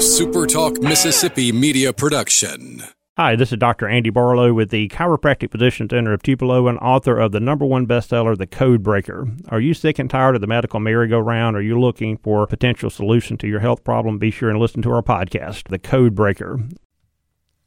SuperTalk 0.00 0.82
Mississippi 0.82 1.52
media 1.52 1.92
production. 1.92 2.82
Hi, 3.18 3.36
this 3.36 3.52
is 3.52 3.58
Dr. 3.58 3.86
Andy 3.86 4.08
Barlow 4.08 4.54
with 4.54 4.70
the 4.70 4.88
Chiropractic 4.88 5.52
Physician 5.52 5.90
Center 5.90 6.14
of 6.14 6.22
Tupelo 6.22 6.68
and 6.68 6.78
author 6.78 7.18
of 7.18 7.32
the 7.32 7.38
number 7.38 7.66
one 7.66 7.86
bestseller, 7.86 8.34
The 8.34 8.46
Code 8.46 8.82
Breaker. 8.82 9.28
Are 9.50 9.60
you 9.60 9.74
sick 9.74 9.98
and 9.98 10.08
tired 10.08 10.36
of 10.36 10.40
the 10.40 10.46
medical 10.46 10.80
merry-go-round? 10.80 11.54
Are 11.54 11.60
you 11.60 11.78
looking 11.78 12.16
for 12.16 12.42
a 12.42 12.46
potential 12.46 12.88
solution 12.88 13.36
to 13.36 13.46
your 13.46 13.60
health 13.60 13.84
problem? 13.84 14.18
Be 14.18 14.30
sure 14.30 14.48
and 14.48 14.58
listen 14.58 14.80
to 14.80 14.90
our 14.90 15.02
podcast, 15.02 15.68
The 15.68 15.78
Code 15.78 16.14
Breaker. 16.14 16.60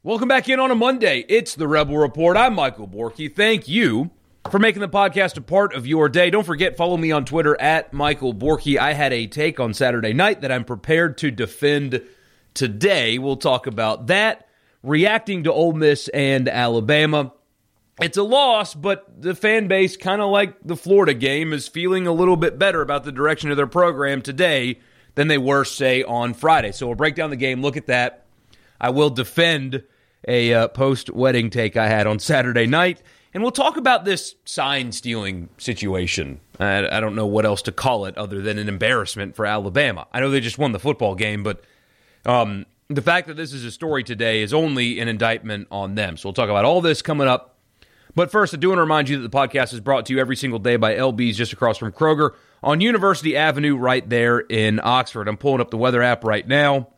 Welcome 0.02 0.26
back 0.26 0.48
in 0.48 0.58
on 0.58 0.72
a 0.72 0.74
Monday. 0.74 1.24
It's 1.28 1.54
the 1.54 1.68
Rebel 1.68 1.98
Report. 1.98 2.36
I'm 2.36 2.56
Michael 2.56 2.88
Borky. 2.88 3.32
Thank 3.32 3.68
you 3.68 4.10
for 4.50 4.58
making 4.58 4.80
the 4.80 4.88
podcast 4.88 5.36
a 5.36 5.40
part 5.40 5.72
of 5.72 5.86
your 5.86 6.08
day. 6.08 6.30
Don't 6.30 6.42
forget, 6.42 6.76
follow 6.76 6.96
me 6.96 7.12
on 7.12 7.24
Twitter 7.24 7.56
at 7.60 7.92
Michael 7.92 8.34
Borky. 8.34 8.76
I 8.76 8.94
had 8.94 9.12
a 9.12 9.28
take 9.28 9.60
on 9.60 9.72
Saturday 9.72 10.12
night 10.12 10.40
that 10.40 10.50
I'm 10.50 10.64
prepared 10.64 11.16
to 11.18 11.30
defend 11.30 12.02
today. 12.54 13.18
We'll 13.18 13.36
talk 13.36 13.66
about 13.66 14.06
that. 14.06 14.48
Reacting 14.82 15.44
to 15.44 15.52
Ole 15.52 15.72
Miss 15.72 16.08
and 16.08 16.48
Alabama. 16.48 17.32
It's 18.00 18.16
a 18.16 18.22
loss, 18.22 18.74
but 18.74 19.22
the 19.22 19.34
fan 19.34 19.68
base, 19.68 19.96
kind 19.96 20.20
of 20.20 20.30
like 20.30 20.56
the 20.64 20.76
Florida 20.76 21.14
game, 21.14 21.52
is 21.52 21.68
feeling 21.68 22.06
a 22.06 22.12
little 22.12 22.36
bit 22.36 22.58
better 22.58 22.82
about 22.82 23.04
the 23.04 23.12
direction 23.12 23.50
of 23.50 23.56
their 23.56 23.68
program 23.68 24.20
today 24.20 24.80
than 25.14 25.28
they 25.28 25.38
were, 25.38 25.64
say, 25.64 26.02
on 26.02 26.34
Friday. 26.34 26.72
So 26.72 26.86
we'll 26.86 26.96
break 26.96 27.14
down 27.14 27.30
the 27.30 27.36
game, 27.36 27.62
look 27.62 27.76
at 27.76 27.86
that. 27.86 28.24
I 28.80 28.90
will 28.90 29.10
defend 29.10 29.84
a 30.26 30.52
uh, 30.52 30.68
post 30.68 31.10
wedding 31.10 31.50
take 31.50 31.76
I 31.76 31.88
had 31.88 32.06
on 32.06 32.18
Saturday 32.18 32.66
night. 32.66 33.00
And 33.32 33.42
we'll 33.42 33.52
talk 33.52 33.76
about 33.76 34.04
this 34.04 34.36
sign 34.44 34.92
stealing 34.92 35.48
situation. 35.58 36.40
I, 36.60 36.86
I, 36.86 37.00
don't 37.00 37.16
know 37.16 37.26
what 37.26 37.44
else 37.44 37.62
to 37.62 37.72
call 37.72 38.06
it 38.06 38.16
other 38.16 38.40
than 38.40 38.58
an 38.58 38.68
embarrassment 38.68 39.34
for 39.34 39.44
Alabama. 39.44 40.06
I 40.12 40.20
know 40.20 40.30
they 40.30 40.40
just 40.40 40.56
won 40.56 40.70
the 40.70 40.78
football 40.78 41.16
game, 41.16 41.42
but 41.42 41.64
um, 42.26 42.66
the 42.88 43.02
fact 43.02 43.28
that 43.28 43.34
this 43.36 43.52
is 43.52 43.64
a 43.64 43.70
story 43.70 44.04
today 44.04 44.42
is 44.42 44.52
only 44.52 45.00
an 45.00 45.08
indictment 45.08 45.68
on 45.70 45.94
them. 45.94 46.16
So 46.16 46.28
we'll 46.28 46.34
talk 46.34 46.50
about 46.50 46.64
all 46.64 46.80
this 46.80 47.02
coming 47.02 47.28
up. 47.28 47.56
But 48.14 48.30
first, 48.30 48.54
I 48.54 48.58
do 48.58 48.68
want 48.68 48.78
to 48.78 48.82
remind 48.82 49.08
you 49.08 49.20
that 49.20 49.30
the 49.30 49.36
podcast 49.36 49.72
is 49.72 49.80
brought 49.80 50.06
to 50.06 50.12
you 50.14 50.20
every 50.20 50.36
single 50.36 50.60
day 50.60 50.76
by 50.76 50.94
LB's 50.94 51.36
just 51.36 51.52
across 51.52 51.78
from 51.78 51.90
Kroger 51.90 52.30
on 52.62 52.80
University 52.80 53.36
Avenue 53.36 53.76
right 53.76 54.08
there 54.08 54.38
in 54.38 54.80
Oxford. 54.82 55.26
I'm 55.26 55.36
pulling 55.36 55.60
up 55.60 55.70
the 55.70 55.76
weather 55.76 56.02
app 56.02 56.22
right 56.22 56.46
now. 56.46 56.88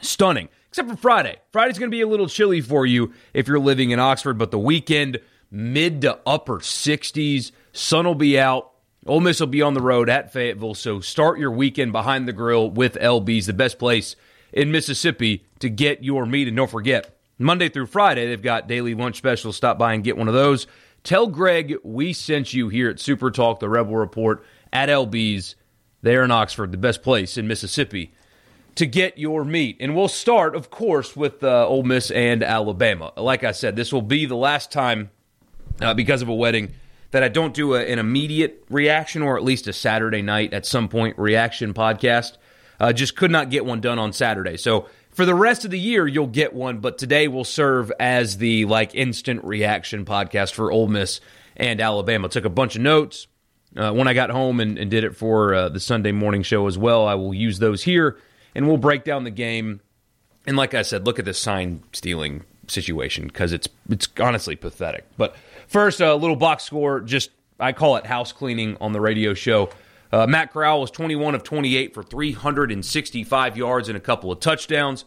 Stunning 0.00 0.48
except 0.68 0.88
for 0.88 0.96
Friday. 0.96 1.36
Friday's 1.52 1.78
going 1.78 1.90
to 1.90 1.94
be 1.94 2.02
a 2.02 2.06
little 2.06 2.28
chilly 2.28 2.60
for 2.60 2.86
you 2.86 3.12
if 3.34 3.48
you're 3.48 3.58
living 3.58 3.90
in 3.90 3.98
Oxford, 3.98 4.38
but 4.38 4.50
the 4.50 4.58
weekend, 4.58 5.18
mid 5.50 6.02
to 6.02 6.18
upper 6.26 6.58
60s. 6.58 7.50
Sun 7.72 8.06
will 8.06 8.14
be 8.14 8.38
out. 8.38 8.72
Ole 9.06 9.20
Miss 9.20 9.40
will 9.40 9.46
be 9.46 9.62
on 9.62 9.74
the 9.74 9.80
road 9.80 10.08
at 10.08 10.32
Fayetteville. 10.32 10.74
So 10.74 11.00
start 11.00 11.38
your 11.38 11.50
weekend 11.50 11.92
behind 11.92 12.28
the 12.28 12.32
grill 12.32 12.70
with 12.70 12.94
LB's, 12.94 13.46
the 13.46 13.52
best 13.52 13.78
place 13.78 14.16
in 14.52 14.70
Mississippi 14.70 15.44
to 15.60 15.68
get 15.68 16.02
your 16.02 16.26
meat. 16.26 16.48
And 16.48 16.56
don't 16.56 16.70
forget, 16.70 17.16
Monday 17.38 17.68
through 17.68 17.86
Friday, 17.86 18.26
they've 18.26 18.42
got 18.42 18.68
daily 18.68 18.94
lunch 18.94 19.16
specials. 19.16 19.56
Stop 19.56 19.78
by 19.78 19.94
and 19.94 20.04
get 20.04 20.16
one 20.16 20.28
of 20.28 20.34
those. 20.34 20.66
Tell 21.04 21.26
Greg 21.26 21.76
we 21.84 22.12
sent 22.12 22.52
you 22.52 22.68
here 22.68 22.90
at 22.90 23.00
Super 23.00 23.30
Talk, 23.30 23.60
the 23.60 23.68
Rebel 23.68 23.96
Report, 23.96 24.44
at 24.72 24.88
LB's 24.88 25.54
there 26.02 26.24
in 26.24 26.30
Oxford, 26.30 26.72
the 26.72 26.78
best 26.78 27.02
place 27.02 27.38
in 27.38 27.46
Mississippi 27.46 28.12
to 28.74 28.86
get 28.86 29.18
your 29.18 29.44
meat. 29.44 29.76
And 29.80 29.96
we'll 29.96 30.08
start, 30.08 30.54
of 30.54 30.70
course, 30.70 31.16
with 31.16 31.42
uh, 31.42 31.66
Ole 31.66 31.82
Miss 31.82 32.10
and 32.12 32.42
Alabama. 32.44 33.12
Like 33.16 33.42
I 33.42 33.50
said, 33.50 33.74
this 33.74 33.92
will 33.92 34.02
be 34.02 34.26
the 34.26 34.36
last 34.36 34.70
time 34.70 35.10
uh, 35.80 35.94
because 35.94 36.22
of 36.22 36.28
a 36.28 36.34
wedding 36.34 36.74
that 37.10 37.24
I 37.24 37.28
don't 37.28 37.54
do 37.54 37.74
a, 37.74 37.80
an 37.80 37.98
immediate 37.98 38.64
reaction 38.70 39.22
or 39.22 39.36
at 39.36 39.42
least 39.42 39.66
a 39.66 39.72
Saturday 39.72 40.22
night 40.22 40.52
at 40.52 40.66
some 40.66 40.88
point 40.88 41.18
reaction 41.18 41.74
podcast. 41.74 42.36
Uh, 42.80 42.92
just 42.92 43.16
could 43.16 43.30
not 43.30 43.50
get 43.50 43.64
one 43.64 43.80
done 43.80 43.98
on 43.98 44.12
Saturday. 44.12 44.56
So 44.56 44.88
for 45.10 45.26
the 45.26 45.34
rest 45.34 45.64
of 45.64 45.70
the 45.70 45.78
year, 45.78 46.06
you'll 46.06 46.26
get 46.28 46.52
one, 46.52 46.78
but 46.78 46.98
today 46.98 47.26
will 47.28 47.44
serve 47.44 47.90
as 47.98 48.38
the 48.38 48.64
like 48.66 48.94
instant 48.94 49.44
reaction 49.44 50.04
podcast 50.04 50.52
for 50.52 50.70
Ole 50.70 50.88
Miss 50.88 51.20
and 51.56 51.80
Alabama. 51.80 52.28
Took 52.28 52.44
a 52.44 52.50
bunch 52.50 52.76
of 52.76 52.82
notes. 52.82 53.26
Uh, 53.76 53.92
when 53.92 54.08
I 54.08 54.14
got 54.14 54.30
home 54.30 54.60
and, 54.60 54.78
and 54.78 54.90
did 54.90 55.04
it 55.04 55.14
for 55.14 55.54
uh, 55.54 55.68
the 55.68 55.80
Sunday 55.80 56.12
morning 56.12 56.42
show 56.42 56.66
as 56.66 56.78
well, 56.78 57.06
I 57.06 57.14
will 57.14 57.34
use 57.34 57.58
those 57.58 57.82
here 57.82 58.16
and 58.54 58.66
we'll 58.66 58.78
break 58.78 59.04
down 59.04 59.24
the 59.24 59.30
game. 59.30 59.80
And 60.46 60.56
like 60.56 60.72
I 60.72 60.82
said, 60.82 61.04
look 61.04 61.18
at 61.18 61.24
this 61.24 61.38
sign 61.38 61.82
stealing 61.92 62.44
situation 62.66 63.26
because 63.26 63.52
it's 63.52 63.68
it's 63.88 64.08
honestly 64.20 64.56
pathetic. 64.56 65.04
But 65.16 65.36
first, 65.66 66.00
a 66.00 66.14
little 66.14 66.36
box 66.36 66.64
score. 66.64 67.00
Just 67.00 67.30
I 67.60 67.72
call 67.72 67.96
it 67.96 68.06
house 68.06 68.32
cleaning 68.32 68.76
on 68.80 68.92
the 68.92 69.00
radio 69.00 69.34
show. 69.34 69.70
Uh, 70.10 70.26
Matt 70.26 70.52
Corral 70.52 70.80
was 70.80 70.90
21 70.90 71.34
of 71.34 71.42
28 71.42 71.94
for 71.94 72.02
365 72.02 73.56
yards 73.56 73.88
and 73.88 73.96
a 73.96 74.00
couple 74.00 74.32
of 74.32 74.40
touchdowns. 74.40 75.04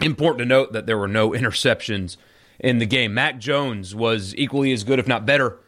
Important 0.00 0.38
to 0.38 0.44
note 0.44 0.72
that 0.72 0.86
there 0.86 0.98
were 0.98 1.08
no 1.08 1.30
interceptions 1.32 2.16
in 2.58 2.78
the 2.78 2.86
game. 2.86 3.14
Mac 3.14 3.38
Jones 3.38 3.94
was 3.94 4.34
equally 4.36 4.72
as 4.72 4.84
good, 4.84 4.98
if 4.98 5.08
not 5.08 5.26
better, 5.26 5.58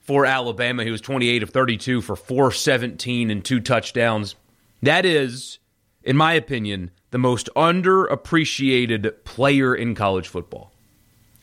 for 0.00 0.26
Alabama. 0.26 0.84
He 0.84 0.90
was 0.90 1.00
28 1.00 1.42
of 1.42 1.50
32 1.50 2.02
for 2.02 2.16
417 2.16 3.30
and 3.30 3.44
two 3.44 3.60
touchdowns. 3.60 4.34
That 4.82 5.04
is 5.04 5.58
in 6.04 6.16
my 6.16 6.32
opinion, 6.34 6.90
the 7.10 7.18
most 7.18 7.48
underappreciated 7.54 9.24
player 9.24 9.74
in 9.74 9.94
college 9.94 10.28
football. 10.28 10.72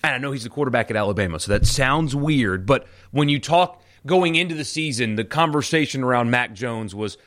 And 0.03 0.13
I 0.13 0.17
know 0.17 0.31
he's 0.31 0.43
the 0.43 0.49
quarterback 0.49 0.89
at 0.89 0.97
Alabama, 0.97 1.39
so 1.39 1.51
that 1.51 1.65
sounds 1.65 2.15
weird, 2.15 2.65
but 2.65 2.87
when 3.11 3.29
you 3.29 3.39
talk 3.39 3.81
going 4.05 4.35
into 4.35 4.55
the 4.55 4.65
season, 4.65 5.15
the 5.15 5.23
conversation 5.23 6.03
around 6.03 6.31
Mac 6.31 6.53
Jones 6.53 6.93
was 6.95 7.17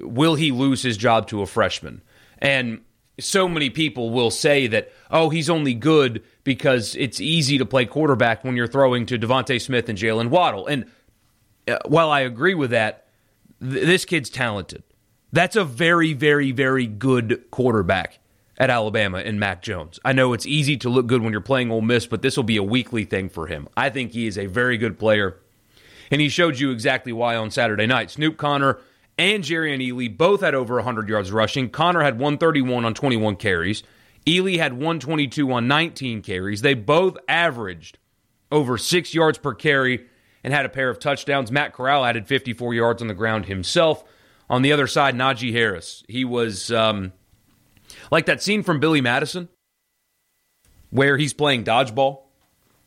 will 0.00 0.34
he 0.34 0.50
lose 0.52 0.82
his 0.82 0.96
job 0.96 1.28
to 1.28 1.42
a 1.42 1.46
freshman? 1.46 2.02
And 2.38 2.80
so 3.20 3.48
many 3.48 3.70
people 3.70 4.10
will 4.10 4.30
say 4.30 4.66
that, 4.68 4.90
oh, 5.10 5.28
he's 5.28 5.50
only 5.50 5.74
good 5.74 6.22
because 6.44 6.96
it's 6.96 7.20
easy 7.20 7.58
to 7.58 7.66
play 7.66 7.84
quarterback 7.84 8.42
when 8.42 8.56
you're 8.56 8.66
throwing 8.66 9.06
to 9.06 9.18
DeVonta 9.18 9.60
Smith 9.60 9.88
and 9.88 9.98
Jalen 9.98 10.28
Waddle. 10.28 10.66
And 10.66 10.86
uh, 11.68 11.78
while 11.86 12.10
I 12.10 12.20
agree 12.20 12.54
with 12.54 12.70
that, 12.70 13.06
th- 13.60 13.84
this 13.84 14.04
kid's 14.04 14.30
talented. 14.30 14.82
That's 15.32 15.56
a 15.56 15.64
very, 15.64 16.12
very, 16.12 16.52
very 16.52 16.86
good 16.86 17.44
quarterback 17.50 18.18
at 18.58 18.70
Alabama 18.70 19.20
in 19.20 19.38
Mac 19.38 19.62
Jones. 19.62 19.98
I 20.04 20.12
know 20.12 20.32
it's 20.32 20.46
easy 20.46 20.76
to 20.78 20.88
look 20.88 21.06
good 21.06 21.22
when 21.22 21.32
you're 21.32 21.40
playing 21.40 21.70
Ole 21.70 21.80
Miss, 21.80 22.06
but 22.06 22.22
this 22.22 22.36
will 22.36 22.44
be 22.44 22.58
a 22.58 22.62
weekly 22.62 23.04
thing 23.04 23.28
for 23.28 23.46
him. 23.46 23.68
I 23.76 23.90
think 23.90 24.12
he 24.12 24.26
is 24.26 24.36
a 24.36 24.46
very 24.46 24.76
good 24.76 24.98
player, 24.98 25.38
and 26.12 26.20
he 26.20 26.28
showed 26.28 26.58
you 26.58 26.70
exactly 26.70 27.12
why 27.12 27.34
on 27.34 27.50
Saturday 27.50 27.86
night. 27.86 28.10
Snoop 28.10 28.36
Conner 28.36 28.78
and 29.16 29.42
Jerrion 29.42 29.80
Ealy 29.80 30.14
both 30.14 30.42
had 30.42 30.54
over 30.54 30.76
100 30.76 31.08
yards 31.08 31.32
rushing. 31.32 31.70
Conner 31.70 32.02
had 32.02 32.18
131 32.18 32.84
on 32.84 32.92
21 32.92 33.36
carries. 33.36 33.82
Ealy 34.26 34.58
had 34.58 34.74
122 34.74 35.50
on 35.50 35.66
19 35.66 36.20
carries. 36.22 36.60
They 36.60 36.74
both 36.74 37.16
averaged 37.26 37.98
over 38.52 38.76
six 38.76 39.14
yards 39.14 39.38
per 39.38 39.54
carry 39.54 40.06
and 40.44 40.52
had 40.52 40.66
a 40.66 40.68
pair 40.68 40.90
of 40.90 40.98
touchdowns. 40.98 41.50
Matt 41.50 41.72
Corral 41.72 42.04
added 42.04 42.28
54 42.28 42.74
yards 42.74 43.00
on 43.00 43.08
the 43.08 43.14
ground 43.14 43.46
himself. 43.46 44.04
On 44.50 44.60
the 44.60 44.72
other 44.72 44.86
side, 44.86 45.14
Najee 45.14 45.52
Harris. 45.52 46.04
He 46.08 46.26
was 46.26 46.70
um, 46.70 47.14
like 48.10 48.26
that 48.26 48.42
scene 48.42 48.62
from 48.62 48.80
Billy 48.80 49.00
Madison 49.00 49.48
where 50.90 51.16
he's 51.16 51.32
playing 51.32 51.64
dodgeball 51.64 52.24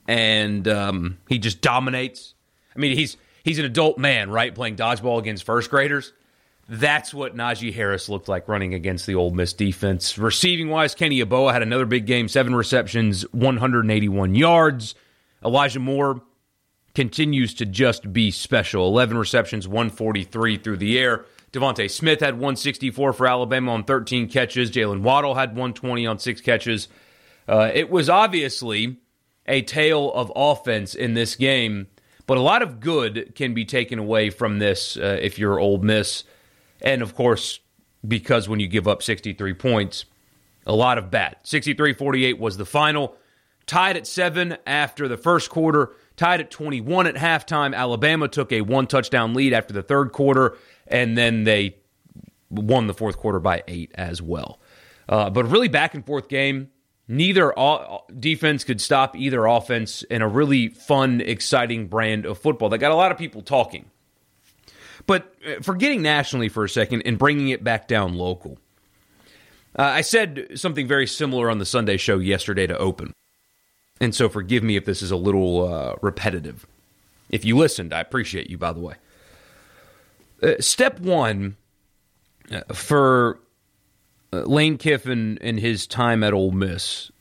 and 0.07 0.67
um, 0.67 1.17
he 1.27 1.39
just 1.39 1.61
dominates. 1.61 2.34
I 2.75 2.79
mean, 2.79 2.97
he's 2.97 3.17
he's 3.43 3.59
an 3.59 3.65
adult 3.65 3.97
man, 3.97 4.29
right, 4.29 4.53
playing 4.53 4.75
dodgeball 4.75 5.19
against 5.19 5.43
first 5.43 5.69
graders. 5.69 6.13
That's 6.67 7.13
what 7.13 7.35
Najee 7.35 7.73
Harris 7.73 8.09
looked 8.09 8.27
like 8.27 8.47
running 8.47 8.73
against 8.73 9.05
the 9.05 9.15
Ole 9.15 9.29
Miss 9.29 9.53
defense. 9.53 10.17
Receiving 10.17 10.69
wise, 10.69 10.95
Kenny 10.95 11.23
Yeboah 11.23 11.53
had 11.53 11.61
another 11.61 11.85
big 11.85 12.07
game, 12.07 12.27
seven 12.27 12.55
receptions, 12.55 13.21
181 13.33 14.33
yards. 14.33 14.95
Elijah 15.43 15.79
Moore 15.79 16.21
continues 16.95 17.53
to 17.55 17.65
just 17.65 18.11
be 18.11 18.31
special. 18.31 18.87
11 18.87 19.17
receptions, 19.17 19.67
143 19.67 20.57
through 20.57 20.77
the 20.77 20.97
air. 20.97 21.25
DeVonta 21.51 21.89
Smith 21.89 22.19
had 22.19 22.33
164 22.33 23.13
for 23.13 23.27
Alabama 23.27 23.73
on 23.73 23.83
13 23.83 24.27
catches. 24.27 24.71
Jalen 24.71 25.01
Waddle 25.01 25.35
had 25.35 25.49
120 25.49 26.07
on 26.07 26.17
six 26.17 26.41
catches. 26.41 26.87
Uh, 27.47 27.69
it 27.73 27.89
was 27.89 28.09
obviously 28.09 28.97
a 29.45 29.61
tale 29.61 30.11
of 30.13 30.31
offense 30.35 30.95
in 30.95 31.13
this 31.13 31.35
game, 31.35 31.87
but 32.27 32.37
a 32.37 32.41
lot 32.41 32.61
of 32.61 32.79
good 32.79 33.33
can 33.35 33.53
be 33.53 33.65
taken 33.65 33.99
away 33.99 34.29
from 34.29 34.59
this 34.59 34.97
uh, 34.97 35.17
if 35.21 35.37
you're 35.37 35.59
Ole 35.59 35.77
Miss. 35.79 36.23
And 36.81 37.01
of 37.01 37.15
course, 37.15 37.59
because 38.07 38.49
when 38.49 38.59
you 38.59 38.67
give 38.67 38.87
up 38.87 39.03
63 39.03 39.53
points, 39.53 40.05
a 40.65 40.73
lot 40.73 40.97
of 40.97 41.11
bad. 41.11 41.37
63 41.43 41.93
48 41.93 42.39
was 42.39 42.57
the 42.57 42.65
final. 42.65 43.15
Tied 43.65 43.97
at 43.97 44.05
seven 44.05 44.57
after 44.67 45.07
the 45.07 45.17
first 45.17 45.49
quarter, 45.49 45.93
tied 46.15 46.39
at 46.39 46.51
21 46.51 47.07
at 47.07 47.15
halftime. 47.15 47.75
Alabama 47.75 48.27
took 48.27 48.51
a 48.51 48.61
one 48.61 48.85
touchdown 48.85 49.33
lead 49.33 49.53
after 49.53 49.73
the 49.73 49.81
third 49.81 50.11
quarter 50.11 50.57
and 50.87 51.17
then 51.17 51.45
they 51.45 51.77
won 52.49 52.87
the 52.87 52.93
fourth 52.93 53.17
quarter 53.17 53.39
by 53.39 53.63
eight 53.67 53.91
as 53.95 54.21
well. 54.21 54.59
Uh, 55.09 55.29
but 55.29 55.45
really 55.45 55.67
back 55.67 55.93
and 55.93 56.05
forth 56.05 56.27
game. 56.27 56.69
Neither 57.07 57.53
defense 58.19 58.63
could 58.63 58.81
stop 58.81 59.15
either 59.15 59.45
offense 59.45 60.03
in 60.03 60.21
a 60.21 60.27
really 60.27 60.69
fun, 60.69 61.21
exciting 61.21 61.87
brand 61.87 62.25
of 62.25 62.37
football 62.37 62.69
that 62.69 62.79
got 62.79 62.91
a 62.91 62.95
lot 62.95 63.11
of 63.11 63.17
people 63.17 63.41
talking. 63.41 63.85
But 65.05 65.35
uh, 65.47 65.61
forgetting 65.61 66.01
nationally 66.01 66.49
for 66.49 66.63
a 66.63 66.69
second 66.69 67.03
and 67.05 67.17
bringing 67.17 67.49
it 67.49 67.63
back 67.63 67.87
down 67.87 68.15
local, 68.15 68.57
Uh, 69.77 69.83
I 69.99 70.01
said 70.01 70.47
something 70.55 70.87
very 70.87 71.05
similar 71.05 71.51
on 71.51 71.59
the 71.59 71.65
Sunday 71.65 71.97
show 71.97 72.17
yesterday 72.17 72.65
to 72.65 72.77
open. 72.77 73.13
And 73.99 74.15
so 74.15 74.29
forgive 74.29 74.63
me 74.63 74.77
if 74.77 74.85
this 74.85 75.01
is 75.01 75.11
a 75.11 75.17
little 75.17 75.67
uh, 75.67 75.95
repetitive. 76.01 76.65
If 77.29 77.43
you 77.43 77.57
listened, 77.57 77.93
I 77.93 77.99
appreciate 77.99 78.49
you, 78.49 78.57
by 78.57 78.71
the 78.71 78.79
way. 78.79 78.95
Uh, 80.41 80.53
step 80.59 80.99
one 81.01 81.57
uh, 82.51 82.61
for 82.73 83.39
Lane 84.43 84.77
Kiffin 84.77 85.37
and 85.41 85.59
his 85.59 85.87
time 85.87 86.23
at 86.23 86.33
Ole 86.33 86.51
Miss 86.51 87.11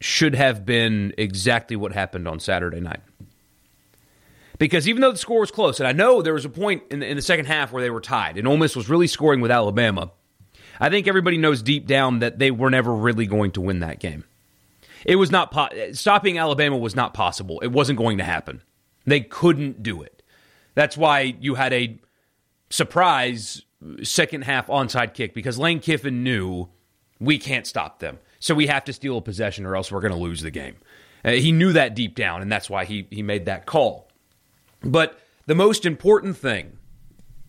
should 0.00 0.34
have 0.34 0.64
been 0.64 1.14
exactly 1.18 1.76
what 1.76 1.92
happened 1.92 2.26
on 2.26 2.40
Saturday 2.40 2.80
night. 2.80 3.00
Because 4.58 4.88
even 4.88 5.00
though 5.00 5.12
the 5.12 5.18
score 5.18 5.40
was 5.40 5.50
close, 5.50 5.80
and 5.80 5.86
I 5.86 5.92
know 5.92 6.20
there 6.20 6.34
was 6.34 6.44
a 6.44 6.50
point 6.50 6.82
in 6.90 7.00
the, 7.00 7.06
in 7.06 7.16
the 7.16 7.22
second 7.22 7.46
half 7.46 7.72
where 7.72 7.82
they 7.82 7.90
were 7.90 8.00
tied, 8.00 8.36
and 8.36 8.46
Ole 8.46 8.58
Miss 8.58 8.76
was 8.76 8.88
really 8.88 9.06
scoring 9.06 9.40
with 9.40 9.50
Alabama, 9.50 10.10
I 10.78 10.90
think 10.90 11.08
everybody 11.08 11.38
knows 11.38 11.62
deep 11.62 11.86
down 11.86 12.20
that 12.20 12.38
they 12.38 12.50
were 12.50 12.70
never 12.70 12.94
really 12.94 13.26
going 13.26 13.52
to 13.52 13.60
win 13.60 13.80
that 13.80 14.00
game. 14.00 14.24
It 15.04 15.16
was 15.16 15.30
not 15.30 15.50
po- 15.50 15.92
stopping 15.92 16.38
Alabama 16.38 16.76
was 16.76 16.94
not 16.94 17.14
possible. 17.14 17.60
It 17.60 17.72
wasn't 17.72 17.98
going 17.98 18.18
to 18.18 18.24
happen. 18.24 18.62
They 19.06 19.20
couldn't 19.20 19.82
do 19.82 20.02
it. 20.02 20.22
That's 20.74 20.96
why 20.96 21.34
you 21.40 21.54
had 21.54 21.72
a 21.72 21.98
surprise 22.68 23.62
second 24.02 24.44
half 24.44 24.66
onside 24.68 25.14
kick 25.14 25.34
because 25.34 25.58
Lane 25.58 25.80
Kiffin 25.80 26.22
knew 26.22 26.68
we 27.18 27.38
can't 27.38 27.66
stop 27.66 27.98
them. 27.98 28.18
So 28.38 28.54
we 28.54 28.66
have 28.66 28.84
to 28.84 28.92
steal 28.92 29.18
a 29.18 29.22
possession 29.22 29.66
or 29.66 29.76
else 29.76 29.92
we're 29.92 30.00
going 30.00 30.12
to 30.12 30.18
lose 30.18 30.42
the 30.42 30.50
game. 30.50 30.76
Uh, 31.24 31.32
he 31.32 31.52
knew 31.52 31.72
that 31.72 31.94
deep 31.94 32.14
down, 32.14 32.40
and 32.40 32.50
that's 32.50 32.70
why 32.70 32.86
he, 32.86 33.06
he 33.10 33.22
made 33.22 33.44
that 33.44 33.66
call. 33.66 34.08
But 34.82 35.20
the 35.46 35.54
most 35.54 35.84
important 35.84 36.36
thing, 36.38 36.78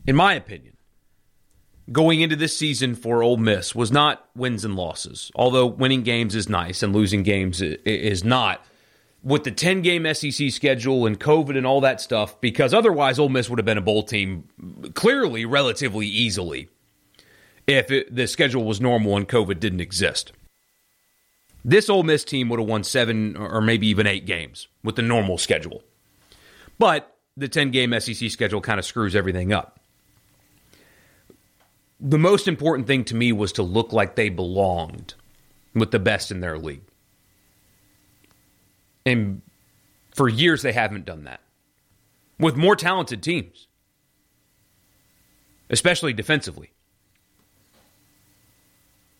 in 0.05 0.15
my 0.15 0.33
opinion, 0.33 0.75
going 1.91 2.21
into 2.21 2.35
this 2.35 2.55
season 2.55 2.95
for 2.95 3.23
Ole 3.23 3.37
Miss 3.37 3.73
was 3.73 3.91
not 3.91 4.27
wins 4.35 4.65
and 4.65 4.75
losses. 4.75 5.31
Although 5.35 5.67
winning 5.67 6.03
games 6.03 6.35
is 6.35 6.49
nice 6.49 6.83
and 6.83 6.93
losing 6.93 7.23
games 7.23 7.61
is 7.61 8.23
not. 8.23 8.65
With 9.23 9.43
the 9.43 9.51
10 9.51 9.81
game 9.81 10.11
SEC 10.13 10.49
schedule 10.49 11.05
and 11.05 11.19
COVID 11.19 11.55
and 11.55 11.65
all 11.65 11.81
that 11.81 12.01
stuff, 12.01 12.41
because 12.41 12.73
otherwise 12.73 13.19
Ole 13.19 13.29
Miss 13.29 13.49
would 13.49 13.59
have 13.59 13.65
been 13.65 13.77
a 13.77 13.81
bowl 13.81 14.03
team 14.03 14.47
clearly 14.95 15.45
relatively 15.45 16.07
easily 16.07 16.69
if 17.67 17.91
it, 17.91 18.13
the 18.13 18.27
schedule 18.27 18.63
was 18.63 18.81
normal 18.81 19.17
and 19.17 19.27
COVID 19.27 19.59
didn't 19.59 19.81
exist. 19.81 20.31
This 21.63 21.89
Ole 21.89 22.03
Miss 22.03 22.23
team 22.23 22.49
would 22.49 22.59
have 22.59 22.67
won 22.67 22.83
seven 22.83 23.37
or 23.37 23.61
maybe 23.61 23.87
even 23.87 24.07
eight 24.07 24.25
games 24.25 24.67
with 24.83 24.95
the 24.95 25.03
normal 25.03 25.37
schedule. 25.37 25.83
But 26.79 27.15
the 27.37 27.47
10 27.47 27.71
game 27.71 27.97
SEC 27.99 28.31
schedule 28.31 28.61
kind 28.61 28.79
of 28.79 28.85
screws 28.85 29.15
everything 29.15 29.53
up. 29.53 29.79
The 31.99 32.17
most 32.17 32.47
important 32.47 32.87
thing 32.87 33.03
to 33.05 33.15
me 33.15 33.31
was 33.31 33.51
to 33.53 33.63
look 33.63 33.93
like 33.93 34.15
they 34.15 34.29
belonged 34.29 35.13
with 35.75 35.91
the 35.91 35.99
best 35.99 36.31
in 36.31 36.39
their 36.39 36.57
league. 36.57 36.81
And 39.05 39.41
for 40.13 40.27
years, 40.29 40.61
they 40.61 40.73
haven't 40.73 41.05
done 41.05 41.23
that 41.23 41.41
with 42.39 42.55
more 42.55 42.75
talented 42.75 43.21
teams, 43.21 43.67
especially 45.69 46.13
defensively. 46.13 46.71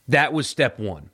That 0.08 0.34
was 0.34 0.48
step 0.48 0.80
one. 0.80 1.10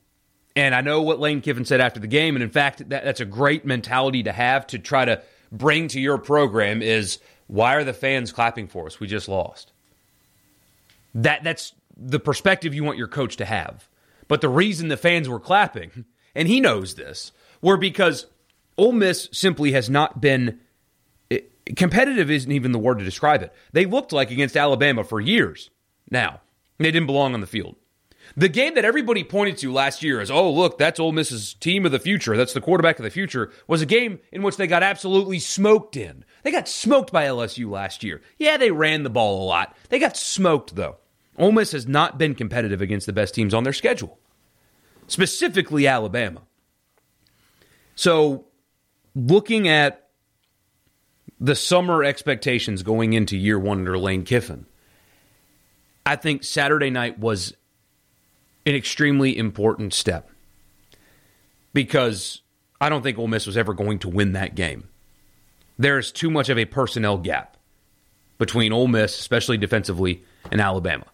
And 0.56 0.74
I 0.74 0.82
know 0.82 1.04
what 1.04 1.20
Lane 1.20 1.42
Kiffin 1.42 1.66
said 1.66 1.82
after 1.82 2.00
the 2.00 2.08
game. 2.08 2.36
And 2.36 2.42
in 2.42 2.50
fact, 2.50 2.90
that, 2.90 3.04
that's 3.04 3.20
a 3.20 3.26
great 3.26 3.64
mentality 3.64 4.24
to 4.24 4.32
have 4.32 4.66
to 4.68 4.80
try 4.80 5.06
to 5.06 5.22
bring 5.52 5.88
to 5.90 6.00
your 6.00 6.18
program 6.18 6.82
is 6.82 7.20
why 7.46 7.76
are 7.76 7.84
the 7.84 7.94
fans 7.94 8.32
clapping 8.32 8.68
for 8.68 8.88
us? 8.88 9.00
We 9.00 9.06
just 9.08 9.30
lost. 9.30 9.72
That 11.14 11.44
that's 11.44 11.74
the 11.96 12.20
perspective 12.20 12.74
you 12.74 12.84
want 12.84 12.98
your 12.98 13.08
coach 13.08 13.38
to 13.38 13.46
have. 13.46 13.88
But 14.28 14.42
the 14.42 14.50
reason 14.50 14.88
the 14.88 14.98
fans 14.98 15.30
were 15.30 15.40
clapping, 15.40 16.06
and 16.36 16.48
he 16.48 16.60
knows 16.60 16.96
this, 16.96 17.32
were 17.62 17.78
because 17.78 18.26
Ole 18.78 18.92
Miss 18.92 19.30
simply 19.32 19.72
has 19.72 19.90
not 19.90 20.22
been 20.22 20.60
competitive 21.76 22.32
isn't 22.32 22.52
even 22.52 22.72
the 22.72 22.80
word 22.80 23.00
to 23.00 23.06
describe 23.06 23.42
it. 23.42 23.54
They 23.74 23.86
looked 23.86 24.14
like 24.14 24.32
against 24.32 24.56
Alabama 24.56 25.04
for 25.04 25.20
years. 25.20 25.70
Now, 26.10 26.42
they 26.78 26.92
didn't 26.92 27.08
belong 27.08 27.34
on 27.34 27.42
the 27.42 27.48
field. 27.48 27.76
The 28.36 28.50
game 28.50 28.76
that 28.76 28.86
everybody 28.86 29.24
pointed 29.24 29.58
to 29.60 29.72
last 29.72 30.04
year 30.04 30.20
as, 30.20 30.30
oh, 30.30 30.52
look, 30.52 30.78
that's 30.78 31.00
Ole 31.00 31.14
Miss's 31.14 31.54
team 31.54 31.86
of 31.86 31.94
the 31.94 32.00
future. 32.00 32.36
That's 32.36 32.54
the 32.54 32.62
quarterback 32.62 33.00
of 33.00 33.04
the 33.04 33.10
future, 33.10 33.52
was 33.68 33.82
a 33.82 33.86
game 33.86 34.20
in 34.32 34.44
which 34.44 34.58
they 34.58 34.68
got 34.68 34.84
absolutely 34.84 35.40
smoked 35.40 35.96
in. 35.96 36.26
They 36.44 36.52
got 36.52 36.68
smoked 36.68 37.12
by 37.12 37.26
LSU 37.26 37.70
last 37.70 38.04
year. 38.04 38.22
Yeah, 38.38 38.58
they 38.58 38.72
ran 38.72 39.04
the 39.04 39.10
ball 39.10 39.44
a 39.44 39.48
lot. 39.48 39.78
They 39.90 39.98
got 39.98 40.18
smoked, 40.18 40.76
though. 40.76 40.98
Ole 41.38 41.54
Miss 41.54 41.72
has 41.72 41.88
not 41.88 42.18
been 42.18 42.36
competitive 42.36 42.82
against 42.82 43.06
the 43.06 43.14
best 43.14 43.34
teams 43.34 43.54
on 43.54 43.64
their 43.64 43.74
schedule, 43.74 44.20
specifically 45.08 45.88
Alabama. 45.88 46.42
So, 47.96 48.47
looking 49.18 49.68
at 49.68 50.10
the 51.40 51.56
summer 51.56 52.04
expectations 52.04 52.84
going 52.84 53.14
into 53.14 53.36
year 53.36 53.58
one 53.58 53.80
under 53.80 53.98
Lane 53.98 54.24
Kiffin, 54.24 54.66
I 56.06 56.16
think 56.16 56.44
Saturday 56.44 56.92
night 56.92 57.18
was 57.20 57.54
an 58.66 58.76
extremely 58.76 59.36
important 59.36 59.94
step 59.94 60.30
because 61.74 62.42
I 62.80 62.90
don't 62.90 63.02
think 63.02 63.18
Ole 63.18 63.28
Miss 63.28 63.48
was 63.48 63.58
ever 63.58 63.74
going 63.74 64.00
to 64.00 64.10
win 64.10 64.34
that 64.34 64.56
game. 64.56 64.88
There's 65.80 66.12
too 66.12 66.30
much 66.30 66.50
of 66.50 66.58
a 66.58 66.66
personnel 66.66 67.18
gap 67.18 67.58
between 68.38 68.72
Ole 68.72 68.88
Miss, 68.88 69.20
especially 69.20 69.58
defensively, 69.58 70.24
and 70.52 70.62
Alabama. 70.62 71.06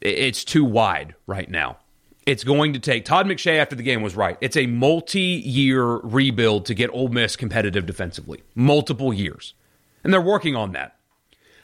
It's 0.00 0.44
too 0.44 0.64
wide 0.64 1.14
right 1.26 1.50
now. 1.50 1.78
It's 2.26 2.44
going 2.44 2.72
to 2.72 2.78
take 2.78 3.04
Todd 3.04 3.26
McShay 3.26 3.58
after 3.58 3.76
the 3.76 3.82
game 3.82 4.00
was 4.00 4.16
right. 4.16 4.38
It's 4.40 4.56
a 4.56 4.66
multi-year 4.66 5.84
rebuild 5.84 6.66
to 6.66 6.74
get 6.74 6.90
Ole 6.94 7.08
Miss 7.08 7.36
competitive 7.36 7.84
defensively. 7.84 8.42
Multiple 8.54 9.12
years. 9.12 9.54
And 10.02 10.12
they're 10.12 10.20
working 10.20 10.56
on 10.56 10.72
that. 10.72 10.96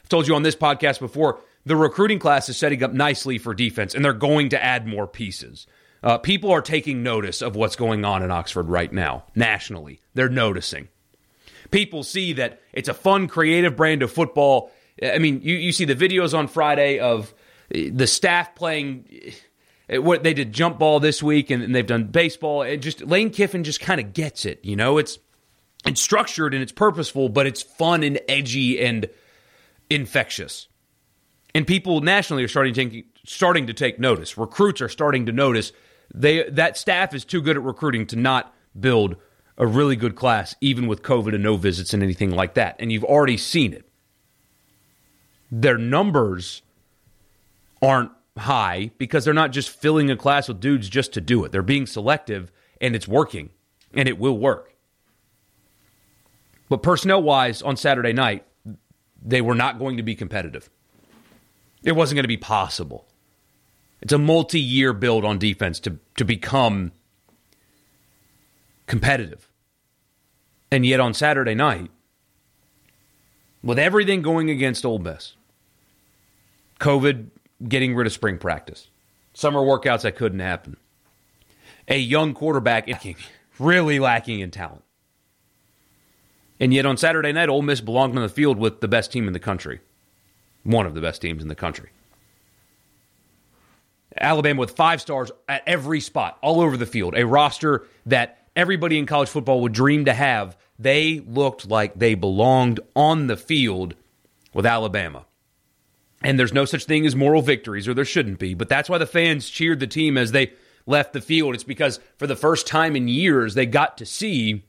I've 0.03 0.09
told 0.09 0.27
you 0.27 0.35
on 0.35 0.43
this 0.43 0.55
podcast 0.55 0.99
before, 0.99 1.39
the 1.65 1.75
recruiting 1.75 2.19
class 2.19 2.49
is 2.49 2.57
setting 2.57 2.83
up 2.83 2.93
nicely 2.93 3.37
for 3.37 3.53
defense, 3.53 3.95
and 3.95 4.03
they're 4.03 4.13
going 4.13 4.49
to 4.49 4.63
add 4.63 4.87
more 4.87 5.07
pieces. 5.07 5.67
Uh, 6.03 6.17
people 6.17 6.51
are 6.51 6.61
taking 6.61 7.03
notice 7.03 7.41
of 7.41 7.55
what's 7.55 7.75
going 7.75 8.03
on 8.03 8.23
in 8.23 8.31
Oxford 8.31 8.67
right 8.67 8.91
now, 8.91 9.23
nationally. 9.35 9.99
They're 10.13 10.29
noticing. 10.29 10.89
People 11.69 12.03
see 12.03 12.33
that 12.33 12.59
it's 12.73 12.89
a 12.89 12.93
fun, 12.93 13.27
creative 13.27 13.75
brand 13.75 14.01
of 14.01 14.11
football. 14.11 14.71
I 15.01 15.19
mean, 15.19 15.41
you, 15.41 15.55
you 15.55 15.71
see 15.71 15.85
the 15.85 15.95
videos 15.95 16.37
on 16.37 16.47
Friday 16.47 16.99
of 16.99 17.33
the 17.69 18.07
staff 18.07 18.55
playing 18.55 19.05
what 19.91 20.23
they 20.23 20.33
did 20.33 20.53
jump 20.53 20.79
ball 20.79 20.99
this 20.99 21.21
week, 21.21 21.49
and, 21.49 21.63
and 21.63 21.75
they've 21.75 21.85
done 21.85 22.05
baseball. 22.05 22.61
And 22.61 22.81
just 22.81 23.01
Lane 23.01 23.29
Kiffin 23.29 23.63
just 23.63 23.79
kind 23.79 23.99
of 23.99 24.13
gets 24.13 24.45
it. 24.45 24.59
You 24.63 24.75
know, 24.75 24.97
it's 24.97 25.19
it's 25.85 26.01
structured 26.01 26.53
and 26.53 26.61
it's 26.61 26.71
purposeful, 26.71 27.29
but 27.29 27.47
it's 27.47 27.61
fun 27.61 28.03
and 28.03 28.19
edgy 28.27 28.79
and 28.79 29.09
infectious 29.89 30.67
and 31.53 31.67
people 31.67 32.01
nationally 32.01 32.43
are 32.43 32.47
starting 32.47 32.73
to 32.73 32.85
take, 32.85 33.05
starting 33.25 33.67
to 33.67 33.73
take 33.73 33.99
notice. 33.99 34.37
Recruits 34.37 34.81
are 34.81 34.89
starting 34.89 35.25
to 35.25 35.31
notice 35.31 35.71
they 36.13 36.49
that 36.49 36.77
staff 36.77 37.13
is 37.13 37.25
too 37.25 37.41
good 37.41 37.57
at 37.57 37.63
recruiting 37.63 38.05
to 38.07 38.15
not 38.15 38.53
build 38.79 39.15
a 39.57 39.67
really 39.67 39.95
good 39.95 40.15
class, 40.15 40.55
even 40.61 40.87
with 40.87 41.03
COVID 41.03 41.33
and 41.33 41.43
no 41.43 41.55
visits 41.55 41.93
and 41.93 42.01
anything 42.01 42.31
like 42.31 42.55
that. 42.55 42.75
And 42.79 42.91
you've 42.91 43.03
already 43.03 43.37
seen 43.37 43.73
it. 43.73 43.87
Their 45.51 45.77
numbers 45.77 46.61
aren't 47.81 48.11
high 48.37 48.91
because 48.97 49.25
they're 49.25 49.33
not 49.33 49.51
just 49.51 49.69
filling 49.69 50.09
a 50.09 50.15
class 50.15 50.47
with 50.47 50.59
dudes 50.59 50.89
just 50.89 51.13
to 51.13 51.21
do 51.21 51.43
it. 51.43 51.51
They're 51.51 51.61
being 51.61 51.85
selective 51.85 52.51
and 52.79 52.95
it's 52.95 53.07
working 53.07 53.49
and 53.93 54.07
it 54.07 54.17
will 54.17 54.37
work. 54.37 54.73
But 56.69 56.81
personnel 56.81 57.21
wise, 57.21 57.61
on 57.61 57.75
Saturday 57.75 58.13
night, 58.13 58.45
they 59.21 59.41
were 59.41 59.55
not 59.55 59.77
going 59.77 59.97
to 59.97 60.03
be 60.03 60.15
competitive. 60.15 60.69
It 61.83 61.93
wasn't 61.93 62.15
going 62.15 62.23
to 62.23 62.29
be 62.29 62.37
possible. 62.37 63.07
It's 64.01 64.13
a 64.13 64.17
multi 64.17 64.59
year 64.59 64.93
build 64.93 65.25
on 65.25 65.37
defense 65.37 65.79
to, 65.81 65.99
to 66.17 66.23
become 66.23 66.91
competitive. 68.87 69.49
And 70.71 70.85
yet 70.85 70.99
on 70.99 71.13
Saturday 71.13 71.55
night, 71.55 71.91
with 73.61 73.77
everything 73.77 74.21
going 74.21 74.49
against 74.49 74.85
Ole 74.85 74.99
Miss, 74.99 75.35
COVID 76.79 77.27
getting 77.67 77.95
rid 77.95 78.07
of 78.07 78.13
spring 78.13 78.37
practice, 78.37 78.87
summer 79.33 79.59
workouts 79.59 80.01
that 80.01 80.15
couldn't 80.15 80.39
happen, 80.39 80.77
a 81.87 81.97
young 81.97 82.33
quarterback 82.33 82.89
really 83.59 83.99
lacking 83.99 84.39
in 84.39 84.51
talent. 84.51 84.83
And 86.59 86.73
yet 86.73 86.85
on 86.85 86.97
Saturday 86.97 87.31
night, 87.31 87.49
Ole 87.49 87.63
Miss 87.63 87.81
belonged 87.81 88.15
on 88.15 88.21
the 88.21 88.29
field 88.29 88.57
with 88.57 88.81
the 88.81 88.87
best 88.87 89.11
team 89.11 89.27
in 89.27 89.33
the 89.33 89.39
country 89.39 89.79
one 90.63 90.85
of 90.85 90.93
the 90.93 91.01
best 91.01 91.21
teams 91.21 91.41
in 91.41 91.47
the 91.47 91.55
country. 91.55 91.89
Alabama 94.19 94.59
with 94.59 94.71
five 94.71 95.01
stars 95.01 95.31
at 95.47 95.63
every 95.65 96.01
spot, 96.01 96.37
all 96.41 96.61
over 96.61 96.77
the 96.77 96.85
field, 96.85 97.15
a 97.15 97.25
roster 97.25 97.87
that 98.05 98.45
everybody 98.55 98.97
in 98.99 99.05
college 99.05 99.29
football 99.29 99.61
would 99.61 99.71
dream 99.71 100.05
to 100.05 100.13
have. 100.13 100.57
They 100.77 101.21
looked 101.25 101.67
like 101.67 101.97
they 101.97 102.15
belonged 102.15 102.79
on 102.95 103.27
the 103.27 103.37
field 103.37 103.95
with 104.53 104.65
Alabama. 104.65 105.25
And 106.23 106.37
there's 106.37 106.53
no 106.53 106.65
such 106.65 106.85
thing 106.85 107.05
as 107.05 107.15
moral 107.15 107.41
victories, 107.41 107.87
or 107.87 107.93
there 107.93 108.05
shouldn't 108.05 108.39
be. 108.39 108.53
But 108.53 108.69
that's 108.69 108.89
why 108.89 108.97
the 108.97 109.05
fans 109.05 109.49
cheered 109.49 109.79
the 109.79 109.87
team 109.87 110.17
as 110.17 110.31
they 110.31 110.53
left 110.85 111.13
the 111.13 111.21
field. 111.21 111.55
It's 111.55 111.63
because 111.63 111.99
for 112.17 112.27
the 112.27 112.35
first 112.35 112.67
time 112.67 112.95
in 112.95 113.07
years, 113.07 113.53
they 113.53 113.65
got 113.65 113.97
to 113.97 114.05
see 114.05 114.63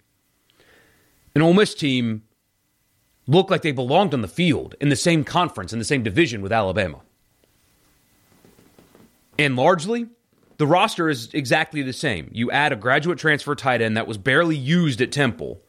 an 1.34 1.42
Ole 1.42 1.54
Miss 1.54 1.74
team 1.74 2.22
look 3.26 3.50
like 3.50 3.62
they 3.62 3.72
belonged 3.72 4.14
on 4.14 4.22
the 4.22 4.28
field 4.28 4.74
in 4.80 4.88
the 4.88 4.96
same 4.96 5.24
conference, 5.24 5.72
in 5.72 5.78
the 5.78 5.84
same 5.84 6.02
division 6.02 6.42
with 6.42 6.52
Alabama. 6.52 7.00
And 9.38 9.56
largely, 9.56 10.06
the 10.58 10.66
roster 10.66 11.08
is 11.08 11.32
exactly 11.32 11.82
the 11.82 11.92
same. 11.92 12.28
You 12.32 12.50
add 12.50 12.72
a 12.72 12.76
graduate 12.76 13.18
transfer 13.18 13.54
tight 13.54 13.80
end 13.80 13.96
that 13.96 14.06
was 14.06 14.18
barely 14.18 14.56
used 14.56 15.00
at 15.00 15.12
Temple 15.12 15.61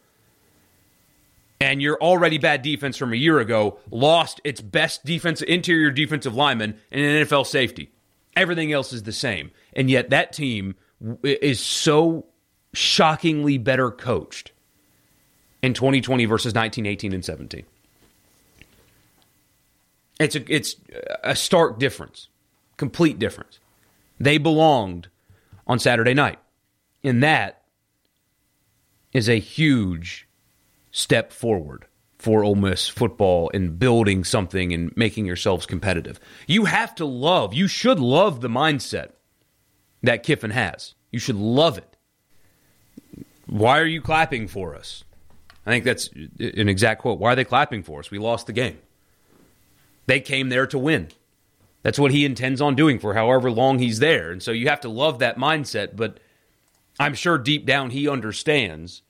and 1.60 1.82
your 1.82 1.98
already 2.02 2.38
bad 2.38 2.62
defense 2.62 2.98
from 2.98 3.14
a 3.14 3.18
year 3.18 3.40
ago 3.40 3.80
lost 3.90 4.42
its 4.44 4.62
best 4.62 5.06
defense 5.06 5.42
interior 5.42 5.92
defensive 5.92 6.36
lineman 6.36 6.78
and 6.92 7.02
an 7.02 7.26
NFL 7.26 7.46
safety. 7.46 7.92
Everything 8.36 8.72
else 8.72 8.94
is 8.94 9.04
the 9.04 9.12
same. 9.12 9.52
And 9.74 9.90
yet 9.90 10.10
that 10.10 10.34
team 10.34 10.76
is 11.24 11.60
so 11.60 12.26
shockingly 12.74 13.58
better 13.58 13.92
coached 13.92 14.52
in 15.62 15.74
2020 15.74 16.26
versus 16.26 16.54
1918 16.54 17.14
and 17.14 17.24
17. 17.24 17.64
It's 20.20 20.36
a, 20.36 20.54
it's 20.54 20.76
a 21.24 21.36
stark 21.36 21.80
difference, 21.80 22.30
complete 22.78 23.20
difference. 23.20 23.60
They 24.20 24.38
belonged 24.38 25.10
on 25.68 25.80
Saturday 25.80 26.14
night. 26.14 26.40
And 27.04 27.24
that 27.24 27.64
is 29.12 29.30
a 29.30 29.40
huge 29.40 30.28
step 30.94 31.34
forward 31.34 31.86
for 32.18 32.46
Ole 32.46 32.56
Miss 32.56 32.88
football 32.88 33.52
and 33.54 33.78
building 33.78 34.24
something 34.24 34.72
and 34.72 34.96
making 34.96 35.26
yourselves 35.26 35.66
competitive. 35.66 36.22
You 36.48 36.64
have 36.66 36.96
to 36.96 37.06
love, 37.06 37.54
you 37.54 37.68
should 37.68 38.00
love 38.00 38.40
the 38.40 38.48
mindset 38.48 39.10
that 40.04 40.24
Kiffin 40.24 40.52
has. 40.52 40.94
You 41.12 41.20
should 41.20 41.36
love 41.36 41.78
it. 41.78 41.98
Why 43.48 43.80
are 43.80 43.86
you 43.86 44.02
clapping 44.02 44.48
for 44.48 44.74
us? 44.74 45.04
I 45.66 45.72
think 45.72 45.84
that's 45.84 46.08
an 46.08 46.70
exact 46.70 47.02
quote. 47.02 47.20
Why 47.20 47.34
are 47.34 47.36
they 47.36 47.44
clapping 47.44 47.84
for 47.84 48.00
us? 48.00 48.10
We 48.10 48.20
lost 48.20 48.48
the 48.48 48.54
game. 48.54 48.78
They 50.06 50.20
came 50.20 50.50
there 50.50 50.68
to 50.68 50.78
win. 50.78 51.10
That's 51.82 52.00
what 52.00 52.12
he 52.12 52.26
intends 52.26 52.62
on 52.62 52.76
doing 52.76 53.00
for 53.00 53.14
however 53.14 53.52
long 53.52 53.80
he's 53.80 54.00
there. 54.00 54.32
And 54.32 54.42
so 54.42 54.52
you 54.52 54.70
have 54.70 54.82
to 54.82 54.90
love 54.90 55.20
that 55.20 55.38
mindset, 55.38 55.96
but 55.96 56.20
I'm 57.00 57.14
sure 57.14 57.38
deep 57.38 57.66
down 57.66 57.90
he 57.90 58.08
understands 58.08 59.02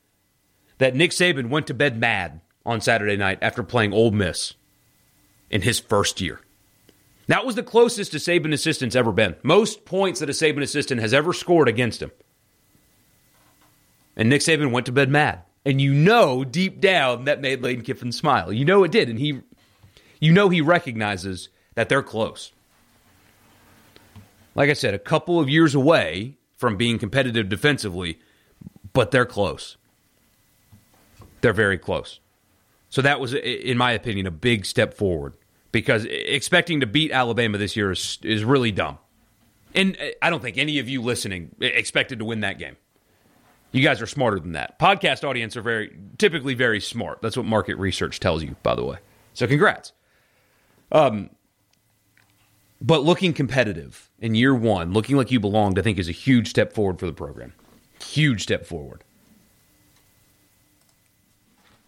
that 0.83 0.95
Nick 0.95 1.11
Saban 1.11 1.47
went 1.47 1.67
to 1.67 1.73
bed 1.73 1.97
mad 1.97 2.41
on 2.65 2.81
Saturday 2.81 3.15
night 3.15 3.39
after 3.41 3.63
playing 3.63 3.93
Ole 3.93 4.11
Miss 4.11 4.55
in 5.49 5.61
his 5.61 5.79
first 5.79 6.19
year. 6.19 6.41
That 7.27 7.45
was 7.45 7.55
the 7.55 7.63
closest 7.63 8.13
a 8.15 8.17
Saban 8.17 8.51
assistant's 8.51 8.93
ever 8.93 9.13
been. 9.13 9.37
Most 9.43 9.85
points 9.85 10.19
that 10.19 10.29
a 10.29 10.33
Saban 10.33 10.61
assistant 10.61 10.99
has 10.99 11.13
ever 11.13 11.31
scored 11.31 11.69
against 11.69 12.01
him. 12.01 12.11
And 14.17 14.27
Nick 14.27 14.41
Saban 14.41 14.71
went 14.71 14.85
to 14.87 14.91
bed 14.91 15.09
mad. 15.09 15.43
And 15.63 15.79
you 15.79 15.93
know 15.93 16.43
deep 16.43 16.81
down 16.81 17.23
that 17.23 17.39
made 17.39 17.63
Lane 17.63 17.81
Kiffin 17.81 18.11
smile. 18.11 18.51
You 18.51 18.65
know 18.65 18.83
it 18.83 18.91
did. 18.91 19.07
And 19.07 19.19
he 19.19 19.39
you 20.19 20.33
know 20.33 20.49
he 20.49 20.59
recognizes 20.59 21.47
that 21.75 21.87
they're 21.87 22.03
close. 22.03 22.51
Like 24.53 24.69
I 24.69 24.73
said, 24.73 24.93
a 24.93 24.99
couple 24.99 25.39
of 25.39 25.47
years 25.47 25.75
away 25.75 26.35
from 26.57 26.75
being 26.75 26.99
competitive 26.99 27.47
defensively, 27.47 28.19
but 28.91 29.11
they're 29.11 29.25
close 29.25 29.77
they're 31.43 31.53
very 31.53 31.77
close. 31.77 32.19
So 32.89 33.01
that 33.01 33.19
was, 33.19 33.33
in 33.33 33.77
my 33.77 33.91
opinion, 33.91 34.25
a 34.25 34.31
big 34.31 34.65
step 34.65 34.93
forward 34.93 35.35
because 35.71 36.05
expecting 36.05 36.79
to 36.79 36.87
beat 36.87 37.11
Alabama 37.11 37.57
this 37.57 37.75
year 37.75 37.91
is, 37.91 38.17
is 38.23 38.43
really 38.43 38.71
dumb. 38.71 38.97
And 39.75 39.97
I 40.21 40.29
don't 40.29 40.41
think 40.41 40.57
any 40.57 40.79
of 40.79 40.87
you 40.87 41.01
listening 41.01 41.55
expected 41.59 42.19
to 42.19 42.25
win 42.25 42.39
that 42.41 42.59
game. 42.59 42.77
You 43.71 43.81
guys 43.81 44.01
are 44.01 44.07
smarter 44.07 44.39
than 44.39 44.51
that. 44.53 44.79
Podcast 44.79 45.27
audience 45.27 45.57
are 45.57 45.61
very 45.61 45.95
typically 46.17 46.53
very 46.53 46.79
smart. 46.79 47.21
That's 47.21 47.35
what 47.35 47.45
market 47.45 47.75
research 47.75 48.19
tells 48.19 48.43
you, 48.43 48.55
by 48.63 48.75
the 48.75 48.85
way. 48.85 48.97
So 49.33 49.47
congrats. 49.47 49.91
Um, 50.91 51.31
but 52.79 53.03
looking 53.03 53.33
competitive 53.33 54.11
in 54.19 54.35
year 54.35 54.53
one, 54.53 54.93
looking 54.93 55.17
like 55.17 55.31
you 55.31 55.39
belonged, 55.39 55.79
I 55.79 55.81
think 55.81 55.97
is 55.97 56.07
a 56.07 56.13
huge 56.13 56.49
step 56.49 56.71
forward 56.71 56.99
for 56.99 57.07
the 57.07 57.13
program. 57.13 57.53
Huge 57.99 58.43
step 58.43 58.65
forward. 58.65 59.03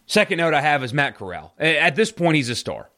Second 0.08 0.38
note 0.38 0.54
I 0.54 0.62
have 0.62 0.84
is 0.84 0.94
Matt 0.94 1.18
Corral. 1.18 1.54
At 1.58 1.96
this 1.96 2.12
point, 2.12 2.36
he's 2.36 2.50
a 2.50 2.56
star. 2.56 2.90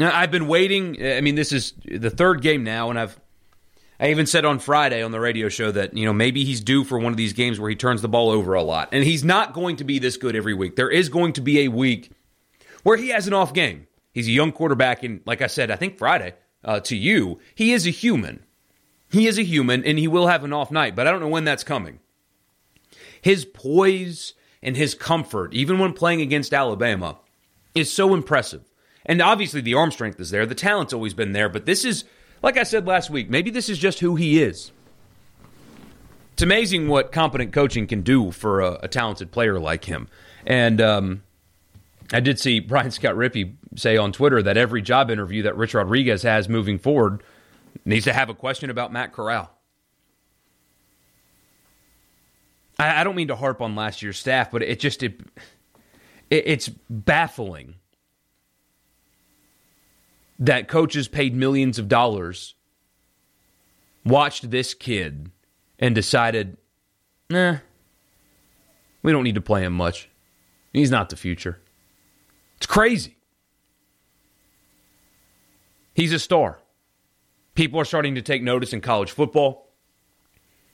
I've 0.00 0.30
been 0.30 0.48
waiting. 0.48 1.04
I 1.04 1.20
mean, 1.20 1.36
this 1.36 1.52
is 1.52 1.72
the 1.84 2.10
third 2.10 2.42
game 2.42 2.64
now, 2.64 2.90
and 2.90 2.98
I've 2.98 3.18
I 3.98 4.10
even 4.10 4.26
said 4.26 4.44
on 4.44 4.58
Friday 4.58 5.02
on 5.02 5.10
the 5.10 5.20
radio 5.20 5.48
show 5.48 5.70
that 5.72 5.96
you 5.96 6.04
know 6.04 6.12
maybe 6.12 6.44
he's 6.44 6.60
due 6.60 6.84
for 6.84 6.98
one 6.98 7.12
of 7.12 7.16
these 7.16 7.32
games 7.32 7.58
where 7.58 7.70
he 7.70 7.76
turns 7.76 8.02
the 8.02 8.08
ball 8.08 8.30
over 8.30 8.54
a 8.54 8.62
lot, 8.62 8.90
and 8.92 9.04
he's 9.04 9.24
not 9.24 9.54
going 9.54 9.76
to 9.76 9.84
be 9.84 9.98
this 9.98 10.16
good 10.16 10.36
every 10.36 10.54
week. 10.54 10.76
There 10.76 10.90
is 10.90 11.08
going 11.08 11.32
to 11.34 11.40
be 11.40 11.60
a 11.60 11.68
week 11.68 12.10
where 12.82 12.96
he 12.96 13.08
has 13.08 13.26
an 13.26 13.32
off 13.32 13.54
game. 13.54 13.86
He's 14.12 14.28
a 14.28 14.32
young 14.32 14.52
quarterback, 14.52 15.02
and 15.02 15.20
like 15.24 15.40
I 15.40 15.46
said, 15.46 15.70
I 15.70 15.76
think 15.76 15.98
Friday 15.98 16.34
uh, 16.64 16.80
to 16.80 16.96
you, 16.96 17.40
he 17.54 17.72
is 17.72 17.86
a 17.86 17.90
human. 17.90 18.42
He 19.10 19.26
is 19.26 19.38
a 19.38 19.42
human, 19.44 19.84
and 19.84 19.98
he 19.98 20.08
will 20.08 20.26
have 20.26 20.44
an 20.44 20.52
off 20.52 20.70
night, 20.70 20.96
but 20.96 21.06
I 21.06 21.10
don't 21.10 21.20
know 21.20 21.28
when 21.28 21.44
that's 21.44 21.64
coming. 21.64 22.00
His 23.22 23.44
poise 23.44 24.34
and 24.62 24.76
his 24.76 24.94
comfort, 24.94 25.52
even 25.54 25.78
when 25.78 25.92
playing 25.92 26.20
against 26.20 26.54
Alabama, 26.54 27.18
is 27.74 27.92
so 27.92 28.14
impressive. 28.14 28.64
And 29.04 29.22
obviously, 29.22 29.60
the 29.60 29.74
arm 29.74 29.92
strength 29.92 30.18
is 30.18 30.30
there. 30.30 30.46
The 30.46 30.54
talent's 30.54 30.92
always 30.92 31.14
been 31.14 31.32
there. 31.32 31.48
But 31.48 31.66
this 31.66 31.84
is, 31.84 32.04
like 32.42 32.56
I 32.56 32.64
said 32.64 32.86
last 32.86 33.08
week, 33.08 33.30
maybe 33.30 33.50
this 33.50 33.68
is 33.68 33.78
just 33.78 34.00
who 34.00 34.16
he 34.16 34.42
is. 34.42 34.72
It's 36.32 36.42
amazing 36.42 36.88
what 36.88 37.12
competent 37.12 37.52
coaching 37.52 37.86
can 37.86 38.02
do 38.02 38.30
for 38.30 38.60
a, 38.60 38.80
a 38.82 38.88
talented 38.88 39.30
player 39.30 39.58
like 39.58 39.84
him. 39.84 40.08
And 40.44 40.80
um, 40.80 41.22
I 42.12 42.20
did 42.20 42.38
see 42.38 42.60
Brian 42.60 42.90
Scott 42.90 43.14
Rippey 43.14 43.54
say 43.76 43.96
on 43.96 44.12
Twitter 44.12 44.42
that 44.42 44.56
every 44.56 44.82
job 44.82 45.10
interview 45.10 45.42
that 45.44 45.56
Rich 45.56 45.74
Rodriguez 45.74 46.22
has 46.22 46.48
moving 46.48 46.78
forward 46.78 47.22
needs 47.84 48.04
to 48.04 48.12
have 48.12 48.28
a 48.28 48.34
question 48.34 48.70
about 48.70 48.92
Matt 48.92 49.12
Corral. 49.12 49.50
I, 52.78 53.00
I 53.00 53.04
don't 53.04 53.16
mean 53.16 53.28
to 53.28 53.36
harp 53.36 53.60
on 53.60 53.74
last 53.74 54.02
year's 54.02 54.18
staff, 54.18 54.50
but 54.50 54.62
it 54.62 54.80
just 54.80 55.02
it, 55.02 55.20
it 56.30 56.44
it's 56.46 56.68
baffling 56.90 57.74
that 60.38 60.68
coaches 60.68 61.08
paid 61.08 61.34
millions 61.34 61.78
of 61.78 61.88
dollars 61.88 62.54
watched 64.04 64.50
this 64.50 64.74
kid 64.74 65.30
and 65.78 65.94
decided, 65.94 66.56
nah, 67.28 67.56
we 69.02 69.12
don't 69.12 69.24
need 69.24 69.34
to 69.34 69.40
play 69.40 69.64
him 69.64 69.72
much. 69.72 70.08
He's 70.72 70.90
not 70.90 71.08
the 71.08 71.16
future. 71.16 71.60
It's 72.58 72.66
crazy. 72.66 73.16
He's 75.94 76.12
a 76.12 76.18
star. 76.18 76.58
People 77.54 77.80
are 77.80 77.84
starting 77.86 78.14
to 78.16 78.22
take 78.22 78.42
notice 78.42 78.74
in 78.74 78.82
college 78.82 79.10
football. 79.10 79.65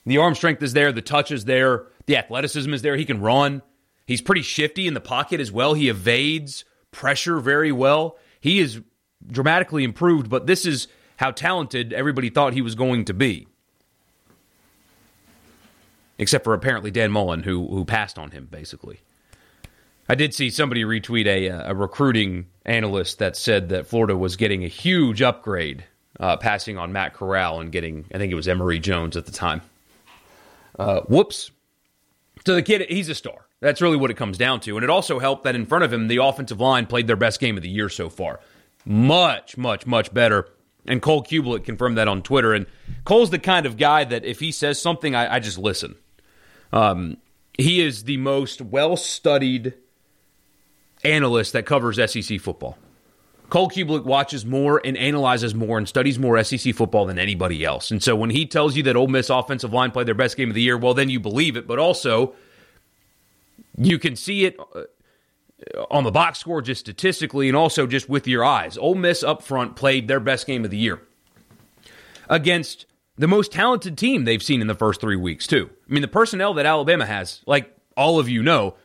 The 0.05 0.19
arm 0.19 0.35
strength 0.35 0.63
is 0.63 0.73
there, 0.73 0.93
the 0.93 1.03
touch 1.03 1.31
is 1.31 1.45
there. 1.45 1.87
The 2.07 2.17
athleticism 2.17 2.73
is 2.75 2.83
there. 2.83 2.97
He 2.97 3.05
can 3.05 3.21
run. 3.21 3.63
He's 4.07 4.21
pretty 4.21 4.43
shifty 4.43 4.87
in 4.87 4.95
the 4.95 5.01
pocket 5.01 5.41
as 5.41 5.53
well. 5.53 5.75
He 5.75 5.89
evades 5.89 6.65
pressure 6.91 7.39
very 7.39 7.73
well. 7.73 8.19
He 8.41 8.59
is 8.59 8.81
dramatically 9.27 9.85
improved, 9.85 10.29
but 10.29 10.47
this 10.47 10.67
is 10.67 10.89
how 11.17 11.31
talented 11.31 11.93
everybody 11.93 12.31
thought 12.31 12.53
he 12.53 12.63
was 12.63 12.75
going 12.75 13.05
to 13.07 13.15
be. 13.15 13.47
Except 16.19 16.45
for 16.45 16.55
apparently 16.55 16.91
Dan 16.91 17.11
Mullen, 17.11 17.43
who 17.43 17.67
who 17.69 17.85
passed 17.85 18.19
on 18.19 18.33
him 18.33 18.49
basically. 18.51 19.01
I 20.09 20.15
did 20.15 20.35
see 20.35 20.51
somebody 20.51 20.85
retweet 20.85 21.27
a, 21.27 21.71
a 21.71 21.75
recruiting 21.75 22.47
analyst 22.67 23.21
that 23.21 23.37
said 23.37 23.71
that 23.71 23.87
Florida 23.87 24.17
was 24.17 24.37
getting 24.37 24.65
a 24.65 24.69
huge 24.69 25.23
upgrade, 25.23 25.85
uh, 26.21 26.37
passing 26.37 26.77
on 26.77 26.93
Matt 26.93 27.15
Corral 27.15 27.61
and 27.61 27.73
getting 27.73 28.05
I 28.13 28.19
think 28.19 28.33
it 28.33 28.37
was 28.37 28.49
Emory 28.49 28.79
Jones 28.79 29.17
at 29.17 29.27
the 29.27 29.33
time. 29.33 29.63
Uh, 30.79 31.01
whoops, 31.03 31.51
so 32.45 32.55
the 32.55 32.63
kid, 32.63 32.87
he's 32.89 33.09
a 33.09 33.15
star. 33.15 33.47
That's 33.61 33.81
really 33.81 33.97
what 33.97 34.11
it 34.11 34.17
comes 34.17 34.37
down 34.37 34.61
to. 34.61 34.77
And 34.77 34.85
it 34.85 34.91
also 34.91 35.19
helped 35.19 35.45
that 35.45 35.55
in 35.55 35.67
front 35.67 35.85
of 35.85 35.93
him, 35.93 36.09
the 36.09 36.23
offensive 36.23 36.61
line 36.61 36.87
played 36.87 37.07
their 37.07 37.17
best 37.17 37.41
game 37.41 37.57
of 37.57 37.63
the 37.63 37.69
year 37.69 37.89
so 37.89 38.09
far. 38.09 38.41
Much, 38.85 39.57
much, 39.57 39.87
much 39.87 40.13
better. 40.13 40.49
And 40.87 41.01
Cole 41.01 41.23
Cubelic 41.23 41.65
confirmed 41.65 41.97
that 41.99 42.09
on 42.09 42.23
Twitter. 42.23 42.53
And 42.53 42.67
Cole's 43.05 43.31
the 43.31 43.39
kind 43.39 43.67
of 43.67 43.77
guy 43.77 44.03
that 44.05 44.25
if 44.25 44.41
he 44.41 44.51
says 44.51 44.83
something, 44.83 45.15
I, 45.15 45.35
I 45.35 45.39
just 45.39 45.59
listen. 45.59 45.95
Um, 46.73 47.19
he 47.57 47.81
is 47.81 48.05
the 48.05 48.17
most 48.17 48.61
well 48.61 48.97
studied 48.97 49.75
analyst 51.05 51.53
that 51.53 51.67
covers 51.67 52.01
SEC 52.11 52.41
football. 52.41 52.77
Cole 53.53 53.69
Cubelic 53.69 54.05
watches 54.05 54.47
more 54.47 54.81
and 54.83 54.97
analyzes 54.97 55.55
more 55.55 55.77
and 55.77 55.87
studies 55.87 56.19
more 56.19 56.43
SEC 56.43 56.75
football 56.75 57.05
than 57.05 57.19
anybody 57.19 57.67
else. 57.67 57.91
And 57.91 58.03
so 58.03 58.17
when 58.17 58.31
he 58.31 58.47
tells 58.47 58.77
you 58.77 58.83
that 58.85 58.97
Ole 58.97 59.09
Miss 59.09 59.29
offensive 59.29 59.75
line 59.75 59.91
played 59.91 60.07
their 60.07 60.15
best 60.15 60.39
game 60.39 60.49
of 60.49 60.55
the 60.55 60.63
year, 60.63 60.79
well, 60.79 60.95
then 60.95 61.11
you 61.11 61.21
believe 61.21 61.59
it. 61.59 61.67
But 61.67 61.79
also, 61.79 62.33
you 63.77 63.99
can 63.99 64.17
see 64.17 64.47
it 64.47 64.59
uh, 64.75 64.85
on 65.91 66.05
the 66.05 66.11
box 66.11 66.39
score, 66.39 66.63
just 66.63 66.81
statistically, 66.81 67.47
and 67.47 67.55
also 67.55 67.87
just 67.87 68.09
with 68.09 68.27
your 68.27 68.43
eyes. 68.43 68.79
Ole 68.79 68.95
Miss 68.95 69.23
up 69.23 69.43
front 69.43 69.77
played 69.77 70.09
their 70.09 70.19
best 70.19 70.47
game 70.47 70.65
of 70.65 70.71
the 70.71 70.79
year 70.79 71.03
against 72.31 72.87
the 73.19 73.29
most 73.29 73.53
talented 73.53 73.99
team 73.99 74.25
they've 74.25 74.43
seen 74.43 74.63
in 74.63 74.67
the 74.67 74.75
first 74.75 74.99
three 74.99 75.17
weeks, 75.17 75.47
too. 75.47 75.69
I 75.91 75.93
mean, 75.93 76.01
the 76.01 76.09
personnel 76.09 76.55
that 76.55 76.65
Alabama 76.65 77.05
has, 77.05 77.43
like 77.45 77.77
all 77.99 78.19
of 78.19 78.31
you 78.31 78.43
know, 78.43 78.77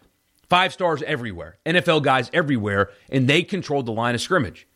five 0.49 0.73
stars 0.73 1.03
everywhere, 1.03 1.57
NFL 1.65 2.03
guys 2.03 2.29
everywhere, 2.33 2.89
and 3.09 3.27
they 3.27 3.43
controlled 3.43 3.85
the 3.85 3.91
line 3.91 4.15
of 4.15 4.21
scrimmage. 4.21 4.67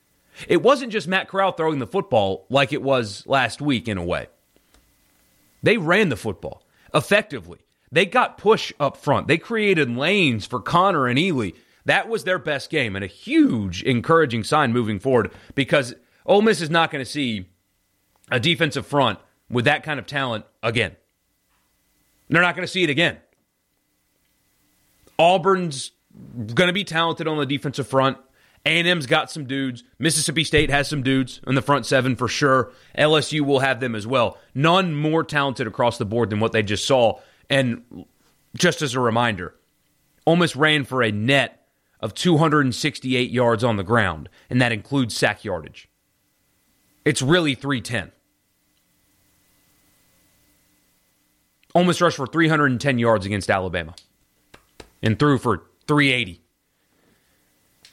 It 0.47 0.61
wasn't 0.61 0.91
just 0.91 1.07
Matt 1.07 1.27
Corral 1.27 1.51
throwing 1.51 1.79
the 1.79 1.87
football 1.87 2.45
like 2.49 2.73
it 2.73 2.81
was 2.81 3.25
last 3.27 3.61
week, 3.61 3.87
in 3.87 3.97
a 3.97 4.03
way. 4.03 4.27
They 5.63 5.77
ran 5.77 6.09
the 6.09 6.15
football 6.15 6.63
effectively. 6.93 7.59
They 7.91 8.05
got 8.05 8.37
push 8.37 8.71
up 8.79 8.97
front. 8.97 9.27
They 9.27 9.37
created 9.37 9.89
lanes 9.95 10.45
for 10.45 10.59
Conner 10.59 11.07
and 11.07 11.19
Ealy. 11.19 11.55
That 11.85 12.07
was 12.07 12.23
their 12.23 12.39
best 12.39 12.69
game 12.69 12.95
and 12.95 13.03
a 13.03 13.07
huge 13.07 13.83
encouraging 13.83 14.43
sign 14.43 14.71
moving 14.71 14.99
forward 14.99 15.31
because 15.55 15.93
Ole 16.25 16.41
Miss 16.41 16.61
is 16.61 16.69
not 16.69 16.91
going 16.91 17.03
to 17.03 17.09
see 17.09 17.47
a 18.29 18.39
defensive 18.39 18.85
front 18.85 19.19
with 19.49 19.65
that 19.65 19.83
kind 19.83 19.99
of 19.99 20.07
talent 20.07 20.45
again. 20.63 20.95
They're 22.29 22.41
not 22.41 22.55
going 22.55 22.65
to 22.65 22.71
see 22.71 22.83
it 22.83 22.89
again. 22.89 23.17
Auburn's 25.21 25.91
going 26.35 26.67
to 26.67 26.73
be 26.73 26.83
talented 26.83 27.27
on 27.27 27.37
the 27.37 27.45
defensive 27.45 27.87
front. 27.87 28.17
A&M's 28.65 29.05
got 29.05 29.29
some 29.29 29.45
dudes. 29.45 29.83
Mississippi 29.99 30.43
State 30.43 30.71
has 30.71 30.87
some 30.87 31.03
dudes 31.03 31.41
in 31.45 31.53
the 31.53 31.61
front 31.61 31.85
seven 31.85 32.15
for 32.15 32.27
sure. 32.27 32.71
LSU 32.97 33.41
will 33.41 33.59
have 33.59 33.79
them 33.79 33.93
as 33.93 34.07
well. 34.07 34.39
None 34.55 34.95
more 34.95 35.23
talented 35.23 35.67
across 35.67 35.99
the 35.99 36.05
board 36.05 36.31
than 36.31 36.39
what 36.39 36.53
they 36.53 36.63
just 36.63 36.87
saw. 36.87 37.19
And 37.51 38.05
just 38.57 38.81
as 38.81 38.95
a 38.95 38.99
reminder, 38.99 39.53
Miss 40.27 40.55
ran 40.55 40.85
for 40.85 41.03
a 41.03 41.11
net 41.11 41.67
of 41.99 42.15
268 42.15 43.29
yards 43.29 43.63
on 43.63 43.77
the 43.77 43.83
ground, 43.83 44.27
and 44.49 44.59
that 44.59 44.71
includes 44.71 45.15
sack 45.15 45.45
yardage. 45.45 45.87
It's 47.05 47.21
really 47.21 47.53
310. 47.53 48.11
Ole 51.75 51.83
Miss 51.83 52.01
rushed 52.01 52.17
for 52.17 52.25
310 52.25 52.97
yards 52.97 53.27
against 53.27 53.51
Alabama 53.51 53.93
and 55.01 55.17
threw 55.17 55.37
for 55.37 55.63
380. 55.87 56.41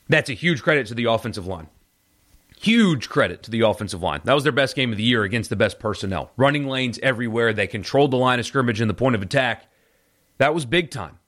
That's 0.09 0.31
a 0.31 0.35
huge 0.35 0.63
credit 0.63 0.87
to 0.87 0.95
the 0.95 1.05
offensive 1.05 1.47
line. 1.47 1.69
Huge 2.61 3.09
credit 3.09 3.43
to 3.45 3.51
the 3.51 3.61
offensive 3.61 4.03
line. 4.03 4.21
That 4.25 4.35
was 4.35 4.43
their 4.43 4.53
best 4.53 4.75
game 4.75 4.91
of 4.91 4.97
the 4.97 5.05
year 5.05 5.23
against 5.23 5.51
the 5.51 5.57
best 5.57 5.79
personnel. 5.79 6.33
Running 6.37 6.67
lanes 6.67 6.99
everywhere. 7.03 7.53
They 7.53 7.67
controlled 7.67 8.11
the 8.11 8.17
line 8.17 8.41
of 8.41 8.47
scrimmage 8.47 8.81
and 8.81 8.91
the 8.91 8.95
point 8.95 9.15
of 9.15 9.23
attack. 9.23 9.67
That 10.39 10.55
was 10.55 10.65
big 10.65 10.91
time. 10.91 11.19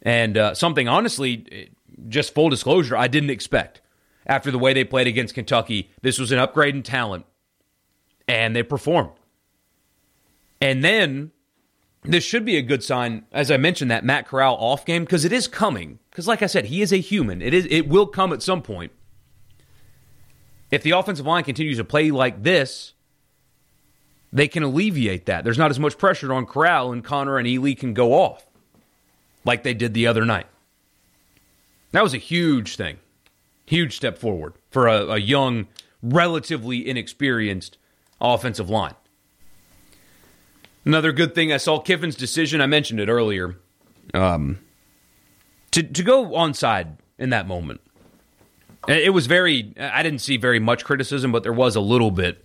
And 0.00 0.36
uh, 0.36 0.54
something, 0.54 0.88
honestly, 0.88 1.70
just 2.08 2.34
full 2.34 2.48
disclosure, 2.48 2.96
I 2.96 3.08
didn't 3.08 3.30
expect. 3.30 3.80
After 4.26 4.50
the 4.50 4.58
way 4.58 4.72
they 4.72 4.84
played 4.84 5.06
against 5.06 5.34
Kentucky, 5.34 5.90
this 6.00 6.18
was 6.18 6.32
an 6.32 6.38
upgrade 6.38 6.74
in 6.74 6.82
talent, 6.82 7.26
and 8.26 8.56
they 8.56 8.62
performed. 8.62 9.12
And 10.60 10.82
then 10.82 11.32
this 12.04 12.22
should 12.22 12.44
be 12.44 12.56
a 12.56 12.62
good 12.62 12.84
sign, 12.84 13.24
as 13.32 13.50
I 13.50 13.56
mentioned, 13.56 13.90
that 13.90 14.04
Matt 14.04 14.28
Corral 14.28 14.56
off 14.56 14.84
game, 14.84 15.04
because 15.04 15.24
it 15.24 15.32
is 15.32 15.48
coming. 15.48 15.98
Because, 16.10 16.28
like 16.28 16.42
I 16.42 16.46
said, 16.46 16.66
he 16.66 16.82
is 16.82 16.92
a 16.92 16.98
human. 16.98 17.40
It 17.42 17.54
is. 17.54 17.66
It 17.70 17.88
will 17.88 18.06
come 18.06 18.32
at 18.32 18.42
some 18.42 18.62
point. 18.62 18.92
If 20.70 20.82
the 20.82 20.90
offensive 20.90 21.26
line 21.26 21.44
continues 21.44 21.78
to 21.78 21.84
play 21.84 22.10
like 22.10 22.42
this, 22.42 22.92
they 24.32 24.48
can 24.48 24.62
alleviate 24.62 25.26
that. 25.26 25.44
There's 25.44 25.58
not 25.58 25.70
as 25.70 25.80
much 25.80 25.96
pressure 25.96 26.32
on 26.32 26.46
Corral, 26.46 26.92
and 26.92 27.02
Conner 27.02 27.38
and 27.38 27.46
Ealy 27.46 27.78
can 27.78 27.94
go 27.94 28.12
off 28.12 28.46
like 29.44 29.62
they 29.62 29.74
did 29.74 29.94
the 29.94 30.06
other 30.06 30.24
night. 30.24 30.46
That 31.92 32.02
was 32.02 32.12
a 32.14 32.18
huge 32.18 32.76
thing, 32.76 32.98
huge 33.66 33.96
step 33.96 34.18
forward 34.18 34.54
for 34.70 34.88
a, 34.88 35.06
a 35.06 35.18
young, 35.18 35.68
relatively 36.02 36.88
inexperienced 36.88 37.78
offensive 38.20 38.68
line. 38.68 38.94
Another 40.84 41.12
good 41.12 41.34
thing 41.34 41.52
I 41.52 41.56
saw 41.56 41.78
Kiffin's 41.78 42.16
decision. 42.16 42.60
I 42.60 42.66
mentioned 42.66 43.00
it 43.00 43.08
earlier. 43.08 43.56
Um, 44.12 44.58
to 45.70 45.82
to 45.82 46.02
go 46.02 46.26
onside 46.30 46.98
in 47.18 47.30
that 47.30 47.46
moment, 47.46 47.80
it 48.86 49.12
was 49.12 49.26
very. 49.26 49.72
I 49.78 50.02
didn't 50.02 50.20
see 50.20 50.36
very 50.36 50.58
much 50.58 50.84
criticism, 50.84 51.32
but 51.32 51.42
there 51.42 51.52
was 51.52 51.74
a 51.76 51.80
little 51.80 52.10
bit. 52.10 52.44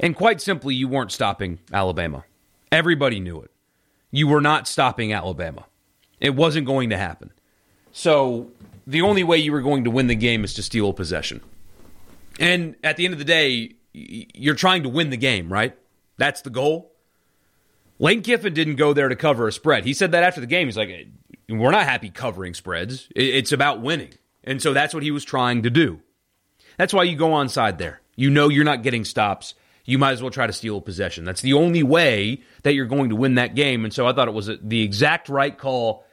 And 0.00 0.16
quite 0.16 0.40
simply, 0.40 0.74
you 0.74 0.88
weren't 0.88 1.12
stopping 1.12 1.60
Alabama. 1.72 2.24
Everybody 2.72 3.20
knew 3.20 3.40
it. 3.40 3.50
You 4.10 4.26
were 4.26 4.40
not 4.40 4.66
stopping 4.66 5.12
Alabama. 5.12 5.66
It 6.20 6.34
wasn't 6.34 6.66
going 6.66 6.90
to 6.90 6.96
happen. 6.96 7.30
So 7.92 8.50
the 8.86 9.02
only 9.02 9.22
way 9.22 9.38
you 9.38 9.52
were 9.52 9.60
going 9.60 9.84
to 9.84 9.90
win 9.90 10.08
the 10.08 10.14
game 10.16 10.42
is 10.42 10.54
to 10.54 10.62
steal 10.62 10.92
possession. 10.92 11.40
And 12.40 12.74
at 12.82 12.96
the 12.96 13.04
end 13.04 13.12
of 13.12 13.18
the 13.18 13.24
day, 13.24 13.74
you're 13.92 14.56
trying 14.56 14.82
to 14.82 14.88
win 14.88 15.10
the 15.10 15.16
game, 15.16 15.52
right? 15.52 15.76
That's 16.16 16.42
the 16.42 16.50
goal. 16.50 16.93
Lane 17.98 18.22
Kiffin 18.22 18.54
didn't 18.54 18.76
go 18.76 18.92
there 18.92 19.08
to 19.08 19.16
cover 19.16 19.46
a 19.46 19.52
spread. 19.52 19.84
He 19.84 19.94
said 19.94 20.12
that 20.12 20.24
after 20.24 20.40
the 20.40 20.46
game. 20.46 20.66
He's 20.66 20.76
like, 20.76 21.08
we're 21.48 21.70
not 21.70 21.84
happy 21.84 22.10
covering 22.10 22.54
spreads. 22.54 23.08
It's 23.14 23.52
about 23.52 23.80
winning. 23.80 24.10
And 24.42 24.60
so 24.60 24.72
that's 24.72 24.92
what 24.92 25.02
he 25.02 25.10
was 25.10 25.24
trying 25.24 25.62
to 25.62 25.70
do. 25.70 26.00
That's 26.76 26.92
why 26.92 27.04
you 27.04 27.16
go 27.16 27.30
onside 27.30 27.78
there. 27.78 28.00
You 28.16 28.30
know 28.30 28.48
you're 28.48 28.64
not 28.64 28.82
getting 28.82 29.04
stops. 29.04 29.54
You 29.84 29.98
might 29.98 30.12
as 30.12 30.22
well 30.22 30.30
try 30.30 30.46
to 30.46 30.52
steal 30.52 30.78
a 30.78 30.80
possession. 30.80 31.24
That's 31.24 31.42
the 31.42 31.52
only 31.52 31.82
way 31.82 32.42
that 32.62 32.74
you're 32.74 32.86
going 32.86 33.10
to 33.10 33.16
win 33.16 33.34
that 33.34 33.54
game. 33.54 33.84
And 33.84 33.92
so 33.92 34.06
I 34.06 34.12
thought 34.12 34.28
it 34.28 34.34
was 34.34 34.50
the 34.62 34.82
exact 34.82 35.28
right 35.28 35.56
call. 35.56 36.04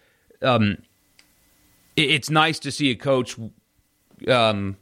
Um, 0.42 0.78
it's 1.96 2.30
nice 2.30 2.60
to 2.60 2.72
see 2.72 2.92
a 2.92 2.96
coach 2.96 3.38
um, 4.28 4.78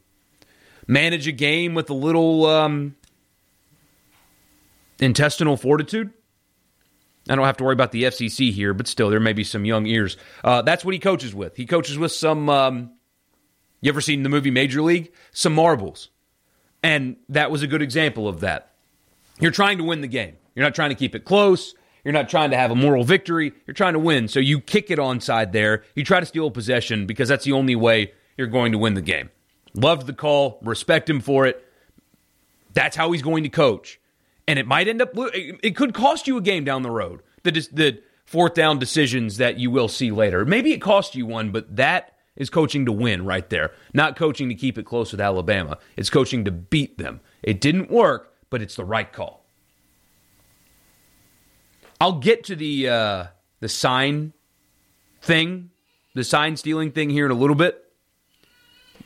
manage 0.88 1.28
a 1.28 1.32
game 1.32 1.76
with 1.76 1.90
a 1.90 1.94
little 1.94 2.46
um, 2.46 2.96
intestinal 5.00 5.56
fortitude. 5.56 6.12
I 7.30 7.36
don't 7.36 7.46
have 7.46 7.58
to 7.58 7.64
worry 7.64 7.74
about 7.74 7.92
the 7.92 8.04
FCC 8.04 8.52
here, 8.52 8.74
but 8.74 8.88
still, 8.88 9.10
there 9.10 9.20
may 9.20 9.34
be 9.34 9.44
some 9.44 9.64
young 9.64 9.86
ears. 9.86 10.18
Uh, 10.44 10.64
that's 10.64 10.84
what 10.84 10.94
he 10.94 11.00
coaches 11.00 11.34
with. 11.36 11.56
He 11.56 11.66
coaches 11.66 11.98
with 11.98 12.12
some. 12.12 12.50
Um, 12.50 12.92
you 13.82 13.90
ever 13.90 14.02
seen 14.02 14.24
the 14.24 14.30
movie 14.30 14.52
Major 14.52 14.82
League? 14.82 15.14
Some 15.32 15.54
marbles, 15.54 16.10
and 16.84 17.18
that 17.30 17.52
was 17.52 17.62
a 17.62 17.68
good 17.68 17.82
example 17.82 18.28
of 18.28 18.40
that. 18.42 18.74
You're 19.40 19.52
trying 19.52 19.78
to 19.78 19.84
win 19.84 20.02
the 20.02 20.08
game. 20.08 20.36
You're 20.56 20.66
not 20.66 20.76
trying 20.76 20.90
to 20.90 20.96
keep 20.96 21.16
it 21.16 21.24
close. 21.24 21.76
You're 22.04 22.14
not 22.14 22.30
trying 22.30 22.52
to 22.52 22.58
have 22.58 22.72
a 22.72 22.76
moral 22.76 23.04
victory. 23.04 23.54
You're 23.68 23.74
trying 23.74 23.94
to 23.94 24.00
win. 24.00 24.28
So 24.28 24.40
you 24.40 24.60
kick 24.60 24.90
it 24.90 25.00
onside 25.00 25.52
there. 25.52 25.84
You 25.96 26.04
try 26.04 26.20
to 26.20 26.26
steal 26.26 26.50
possession 26.50 27.06
because 27.06 27.30
that's 27.30 27.46
the 27.46 27.52
only 27.52 27.76
way 27.76 28.14
you're 28.38 28.48
going 28.48 28.72
to 28.72 28.78
win 28.78 28.96
the 28.96 29.02
game. 29.02 29.30
Loved 29.74 30.08
the 30.08 30.14
call. 30.14 30.60
Respect 30.64 31.10
him 31.10 31.20
for 31.20 31.46
it. 31.46 31.64
That's 32.74 32.96
how 32.96 33.12
he's 33.12 33.22
going 33.22 33.44
to 33.44 33.50
coach 33.50 33.99
and 34.50 34.58
it 34.58 34.66
might 34.66 34.88
end 34.88 35.00
up 35.00 35.12
it 35.14 35.76
could 35.76 35.94
cost 35.94 36.26
you 36.26 36.36
a 36.36 36.42
game 36.42 36.64
down 36.64 36.82
the 36.82 36.90
road. 36.90 37.22
The 37.44 37.52
the 37.72 38.02
fourth 38.26 38.56
down 38.56 38.80
decisions 38.80 39.38
that 39.38 39.60
you 39.60 39.70
will 39.70 39.88
see 39.88 40.10
later. 40.10 40.44
Maybe 40.44 40.74
it 40.74 40.80
cost 40.80 41.14
you 41.14 41.28
one, 41.28 41.52
but 41.52 41.76
that 41.76 42.16
is 42.36 42.50
coaching 42.50 42.88
to 42.88 42.92
win 42.92 43.26
right 43.26 43.48
there. 43.52 43.74
Not 43.94 44.16
coaching 44.16 44.50
to 44.50 44.56
keep 44.56 44.80
it 44.80 44.88
close 44.88 45.12
with 45.12 45.22
Alabama. 45.22 45.78
It's 45.96 46.10
coaching 46.10 46.46
to 46.46 46.52
beat 46.52 46.98
them. 46.98 47.20
It 47.44 47.62
didn't 47.62 47.92
work, 47.92 48.34
but 48.50 48.64
it's 48.64 48.76
the 48.76 48.84
right 48.84 49.14
call. 49.14 49.46
I'll 52.02 52.18
get 52.18 52.46
to 52.46 52.56
the 52.56 52.90
uh, 52.90 53.26
the 53.60 53.70
sign 53.70 54.34
thing, 55.22 55.70
the 56.16 56.24
sign 56.24 56.58
stealing 56.58 56.92
thing 56.92 57.12
here 57.12 57.28
in 57.28 57.32
a 57.32 57.36
little 57.36 57.56
bit, 57.56 57.84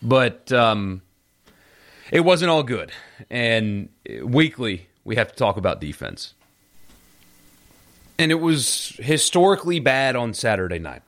but 0.02 0.54
um, 0.54 1.02
it 2.14 2.22
wasn't 2.22 2.50
all 2.50 2.64
good. 2.64 2.94
And 3.30 3.90
weekly, 4.24 4.88
we 5.04 5.16
have 5.16 5.30
to 5.30 5.36
talk 5.36 5.58
about 5.58 5.82
defense. 5.82 6.34
And 8.18 8.32
it 8.32 8.36
was 8.36 8.96
historically 9.00 9.80
bad 9.80 10.16
on 10.16 10.34
Saturday 10.34 10.80
night. 10.80 11.02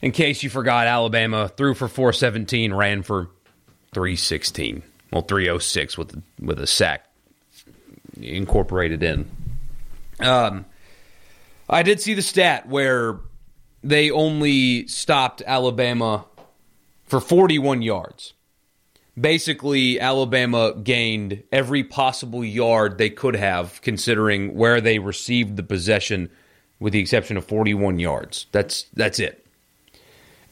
In 0.00 0.12
case 0.12 0.42
you 0.42 0.50
forgot, 0.50 0.86
Alabama 0.86 1.48
threw 1.48 1.74
for 1.74 1.88
417, 1.88 2.72
ran 2.72 3.02
for 3.02 3.28
316. 3.92 4.82
Well, 5.10 5.22
306 5.22 5.96
with 5.96 6.22
with 6.40 6.58
a 6.58 6.66
sack 6.66 7.06
incorporated 8.20 9.02
in. 9.02 9.30
Um, 10.20 10.66
I 11.68 11.82
did 11.82 12.00
see 12.00 12.14
the 12.14 12.22
stat 12.22 12.68
where 12.68 13.18
they 13.82 14.10
only 14.10 14.86
stopped 14.86 15.42
Alabama 15.46 16.24
for 17.06 17.20
41 17.20 17.82
yards 17.82 18.34
basically 19.18 20.00
Alabama 20.00 20.74
gained 20.74 21.42
every 21.52 21.84
possible 21.84 22.44
yard 22.44 22.98
they 22.98 23.10
could 23.10 23.36
have 23.36 23.80
considering 23.82 24.54
where 24.54 24.80
they 24.80 24.98
received 24.98 25.56
the 25.56 25.62
possession 25.62 26.30
with 26.80 26.92
the 26.92 26.98
exception 27.00 27.36
of 27.36 27.44
41 27.44 27.98
yards. 27.98 28.46
That's 28.52 28.84
that's 28.94 29.18
it. 29.18 29.46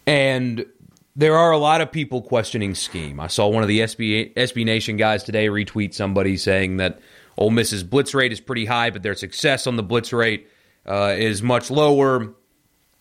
And 0.07 0.67
there 1.15 1.37
are 1.37 1.51
a 1.51 1.59
lot 1.59 1.81
of 1.81 1.93
people 1.93 2.23
questioning 2.23 2.75
scheme. 2.75 3.21
I 3.21 3.27
saw 3.27 3.49
one 3.49 3.63
of 3.63 3.69
the 3.69 3.81
SB 3.81 4.35
SB 4.35 4.65
Nation 4.65 4.97
guys 4.97 5.25
today 5.25 5.49
retweet 5.49 5.95
somebody 5.95 6.37
saying 6.37 6.79
that 6.79 7.01
Ole 7.37 7.51
Miss's 7.51 7.83
blitz 7.83 8.15
rate 8.15 8.33
is 8.33 8.41
pretty 8.41 8.67
high, 8.67 8.91
but 8.91 9.03
their 9.03 9.15
success 9.15 9.67
on 9.67 9.77
the 9.77 9.83
blitz 9.83 10.13
rate 10.13 10.49
uh, 10.87 11.15
is 11.17 11.43
much 11.43 11.71
lower, 11.71 12.35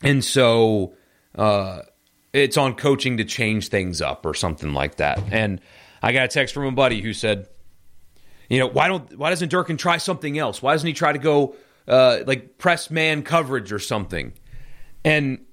and 0.04 0.24
so 0.24 0.94
uh, 1.36 1.82
it's 2.34 2.58
on 2.58 2.76
coaching 2.76 3.18
to 3.18 3.26
change 3.26 3.68
things 3.68 4.02
up 4.02 4.26
or 4.26 4.34
something 4.34 4.74
like 4.74 4.96
that. 4.96 5.22
And 5.32 5.62
I 6.02 6.14
got 6.14 6.26
a 6.26 6.28
text 6.28 6.54
from 6.54 6.66
a 6.66 6.72
buddy 6.72 7.02
who 7.02 7.14
said, 7.14 7.48
you 8.50 8.60
know, 8.60 8.68
why 8.68 8.88
don't 8.88 9.18
why 9.18 9.30
doesn't 9.30 9.50
Durkin 9.50 9.78
try 9.78 9.98
something 9.98 10.38
else? 10.38 10.62
Why 10.62 10.74
doesn't 10.74 10.88
he 10.88 10.94
try 10.94 11.14
to 11.14 11.20
go 11.20 11.56
uh, 11.88 12.20
like 12.26 12.58
press 12.58 12.90
man 12.90 13.24
coverage 13.24 13.72
or 13.72 13.80
something? 13.80 14.34
And 15.06 15.46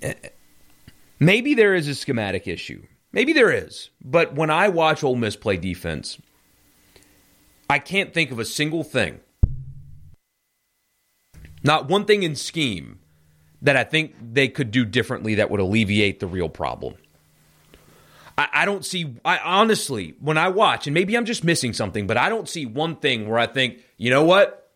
eh, 0.00 0.14
maybe 1.18 1.54
there 1.54 1.74
is 1.74 1.88
a 1.88 1.94
schematic 1.94 2.46
issue. 2.46 2.82
Maybe 3.12 3.32
there 3.32 3.50
is. 3.50 3.90
But 4.02 4.34
when 4.34 4.50
I 4.50 4.68
watch 4.68 5.04
Ole 5.04 5.16
Miss 5.16 5.36
play 5.36 5.56
defense, 5.56 6.18
I 7.68 7.78
can't 7.78 8.12
think 8.12 8.30
of 8.30 8.38
a 8.38 8.44
single 8.44 8.84
thing. 8.84 9.20
Not 11.62 11.88
one 11.88 12.04
thing 12.04 12.22
in 12.22 12.36
scheme 12.36 13.00
that 13.66 13.76
I 13.76 13.82
think 13.82 14.14
they 14.20 14.46
could 14.46 14.70
do 14.70 14.84
differently 14.84 15.36
that 15.36 15.50
would 15.50 15.60
alleviate 15.60 16.20
the 16.20 16.28
real 16.28 16.48
problem. 16.48 16.94
I, 18.38 18.48
I, 18.52 18.64
don't 18.64 18.84
see, 18.84 19.16
I 19.24 19.38
honestly, 19.38 20.14
when 20.20 20.38
I 20.38 20.48
watch, 20.48 20.86
and 20.86 20.94
maybe 20.94 21.16
I'm 21.16 21.24
just 21.24 21.42
missing 21.42 21.72
something, 21.72 22.06
but 22.06 22.16
I 22.16 22.28
don't 22.28 22.48
see 22.48 22.64
one 22.64 22.96
thing 22.96 23.28
where 23.28 23.40
I 23.40 23.46
think, 23.46 23.78
you 23.96 24.10
know 24.10 24.22
what? 24.22 24.70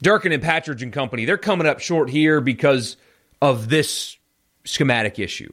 Durkin 0.00 0.32
and 0.32 0.42
Partridge 0.42 0.82
and 0.82 0.90
company, 0.92 1.26
they're 1.26 1.36
coming 1.36 1.66
up 1.66 1.80
short 1.80 2.08
here 2.08 2.40
because 2.40 2.96
of 3.42 3.68
this 3.68 4.16
schematic 4.64 5.18
issue. 5.18 5.52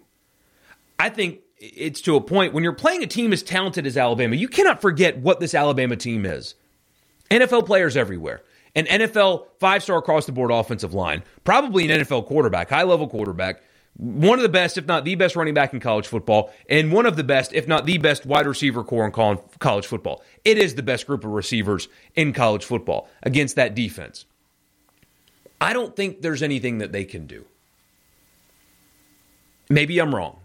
I 0.97 1.09
think 1.09 1.41
it's 1.57 1.99
to 2.01 2.15
a 2.15 2.21
point 2.21 2.53
when 2.53 2.63
you're 2.63 2.71
playing 2.71 3.03
a 3.03 3.07
team 3.07 3.33
as 3.33 3.43
talented 3.43 3.85
as 3.85 3.97
Alabama, 3.97 4.37
you 4.37 4.47
cannot 4.47 4.81
forget 4.81 5.17
what 5.17 5.41
this 5.41 5.53
Alabama 5.53 5.97
team 5.97 6.25
is. 6.25 6.55
NFL 7.29 7.65
players 7.65 7.97
everywhere 7.97 8.43
an 8.87 9.01
NFL 9.01 9.47
five 9.59 9.83
star 9.83 9.97
across 9.97 10.25
the 10.25 10.31
board 10.31 10.51
offensive 10.51 10.93
line, 10.93 11.23
probably 11.43 11.89
an 11.89 12.01
NFL 12.01 12.25
quarterback, 12.27 12.69
high 12.69 12.83
level 12.83 13.07
quarterback, 13.07 13.61
one 13.97 14.39
of 14.39 14.43
the 14.43 14.49
best, 14.49 14.77
if 14.77 14.85
not 14.85 15.03
the 15.03 15.15
best 15.15 15.35
running 15.35 15.53
back 15.53 15.73
in 15.73 15.81
college 15.81 16.07
football, 16.07 16.53
and 16.69 16.91
one 16.91 17.05
of 17.05 17.17
the 17.17 17.23
best, 17.23 17.51
if 17.53 17.67
not 17.67 17.85
the 17.85 17.97
best 17.97 18.25
wide 18.25 18.47
receiver 18.47 18.83
corps 18.83 19.05
in 19.05 19.11
college 19.59 19.85
football. 19.85 20.23
It 20.45 20.57
is 20.57 20.75
the 20.75 20.83
best 20.83 21.05
group 21.05 21.25
of 21.25 21.31
receivers 21.31 21.89
in 22.15 22.31
college 22.31 22.63
football 22.63 23.09
against 23.23 23.57
that 23.57 23.75
defense. 23.75 24.25
I 25.59 25.73
don't 25.73 25.95
think 25.95 26.21
there's 26.21 26.41
anything 26.41 26.77
that 26.77 26.93
they 26.93 27.03
can 27.03 27.27
do. 27.27 27.45
Maybe 29.69 29.99
I'm 29.99 30.15
wrong. 30.15 30.39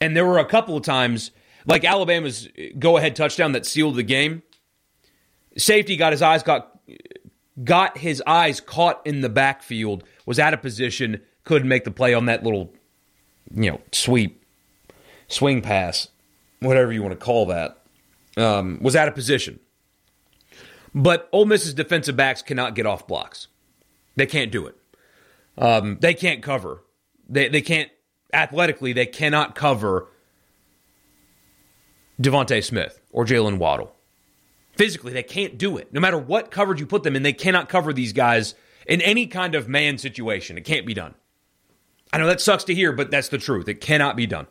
And 0.00 0.16
there 0.16 0.24
were 0.24 0.38
a 0.38 0.46
couple 0.46 0.76
of 0.76 0.82
times, 0.82 1.30
like 1.66 1.84
Alabama's 1.84 2.48
go 2.78 2.96
ahead 2.96 3.14
touchdown 3.14 3.52
that 3.52 3.66
sealed 3.66 3.96
the 3.96 4.02
game. 4.02 4.42
Safety 5.58 5.96
got 5.96 6.12
his 6.12 6.22
eyes 6.22 6.42
got 6.42 6.75
got 7.64 7.98
his 7.98 8.22
eyes 8.26 8.60
caught 8.60 9.00
in 9.06 9.20
the 9.20 9.28
backfield, 9.28 10.04
was 10.26 10.38
out 10.38 10.54
of 10.54 10.62
position, 10.62 11.22
couldn't 11.44 11.68
make 11.68 11.84
the 11.84 11.90
play 11.90 12.12
on 12.14 12.26
that 12.26 12.44
little, 12.44 12.72
you 13.54 13.70
know, 13.70 13.80
sweep, 13.92 14.44
swing 15.28 15.62
pass, 15.62 16.08
whatever 16.60 16.92
you 16.92 17.02
want 17.02 17.18
to 17.18 17.24
call 17.24 17.46
that, 17.46 17.82
um, 18.36 18.78
was 18.80 18.94
out 18.94 19.08
of 19.08 19.14
position. 19.14 19.58
But 20.94 21.28
Ole 21.32 21.44
Miss's 21.44 21.74
defensive 21.74 22.16
backs 22.16 22.42
cannot 22.42 22.74
get 22.74 22.86
off 22.86 23.06
blocks. 23.06 23.48
They 24.16 24.26
can't 24.26 24.50
do 24.50 24.66
it. 24.66 24.76
Um, 25.58 25.98
they 26.00 26.14
can't 26.14 26.42
cover. 26.42 26.82
They, 27.28 27.48
they 27.48 27.60
can't, 27.60 27.90
athletically, 28.32 28.92
they 28.92 29.06
cannot 29.06 29.54
cover 29.54 30.08
DeVonta 32.20 32.62
Smith 32.64 33.00
or 33.10 33.24
Jalen 33.24 33.58
Waddle. 33.58 33.95
Physically, 34.76 35.12
they 35.12 35.22
can't 35.22 35.58
do 35.58 35.76
it. 35.76 35.92
No 35.92 36.00
matter 36.00 36.18
what 36.18 36.50
coverage 36.50 36.80
you 36.80 36.86
put 36.86 37.02
them 37.02 37.16
in, 37.16 37.22
they 37.22 37.32
cannot 37.32 37.68
cover 37.68 37.92
these 37.92 38.12
guys 38.12 38.54
in 38.86 39.00
any 39.00 39.26
kind 39.26 39.54
of 39.54 39.68
man 39.68 39.98
situation. 39.98 40.58
It 40.58 40.64
can't 40.64 40.86
be 40.86 40.94
done. 40.94 41.14
I 42.12 42.18
know 42.18 42.26
that 42.26 42.40
sucks 42.40 42.64
to 42.64 42.74
hear, 42.74 42.92
but 42.92 43.10
that's 43.10 43.28
the 43.28 43.38
truth. 43.38 43.68
It 43.68 43.80
cannot 43.80 44.16
be 44.16 44.26
done. 44.26 44.46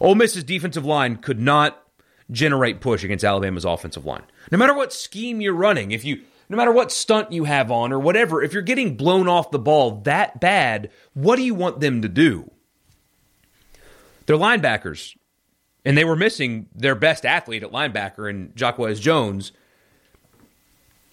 Ole 0.00 0.14
Miss's 0.14 0.44
defensive 0.44 0.84
line 0.84 1.16
could 1.16 1.40
not 1.40 1.80
generate 2.30 2.80
push 2.80 3.04
against 3.04 3.24
Alabama's 3.24 3.64
offensive 3.64 4.04
line. 4.04 4.24
No 4.50 4.58
matter 4.58 4.74
what 4.74 4.92
scheme 4.92 5.40
you're 5.40 5.54
running, 5.54 5.92
if 5.92 6.04
you 6.04 6.22
no 6.48 6.56
matter 6.56 6.72
what 6.72 6.92
stunt 6.92 7.32
you 7.32 7.44
have 7.44 7.70
on 7.70 7.92
or 7.92 7.98
whatever, 7.98 8.42
if 8.42 8.52
you're 8.52 8.62
getting 8.62 8.96
blown 8.96 9.28
off 9.28 9.50
the 9.50 9.58
ball 9.58 10.02
that 10.02 10.40
bad, 10.40 10.90
what 11.14 11.36
do 11.36 11.42
you 11.42 11.54
want 11.54 11.80
them 11.80 12.02
to 12.02 12.08
do? 12.08 12.50
They're 14.26 14.36
linebackers 14.36 15.14
and 15.84 15.96
they 15.98 16.04
were 16.04 16.16
missing 16.16 16.66
their 16.74 16.94
best 16.94 17.26
athlete 17.26 17.62
at 17.62 17.70
linebacker 17.70 18.28
and 18.28 18.54
Jacquez 18.56 19.00
Jones. 19.00 19.52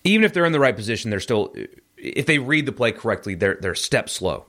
Even 0.04 0.24
if 0.24 0.34
they're 0.34 0.46
in 0.46 0.54
the 0.54 0.60
right 0.60 0.76
position, 0.76 1.12
they're 1.12 1.20
still 1.20 1.54
if 1.98 2.26
they 2.26 2.40
read 2.40 2.66
the 2.66 2.72
play 2.72 2.92
correctly, 2.92 3.36
they're 3.36 3.58
they're 3.60 3.76
step 3.76 4.10
slow. 4.10 4.46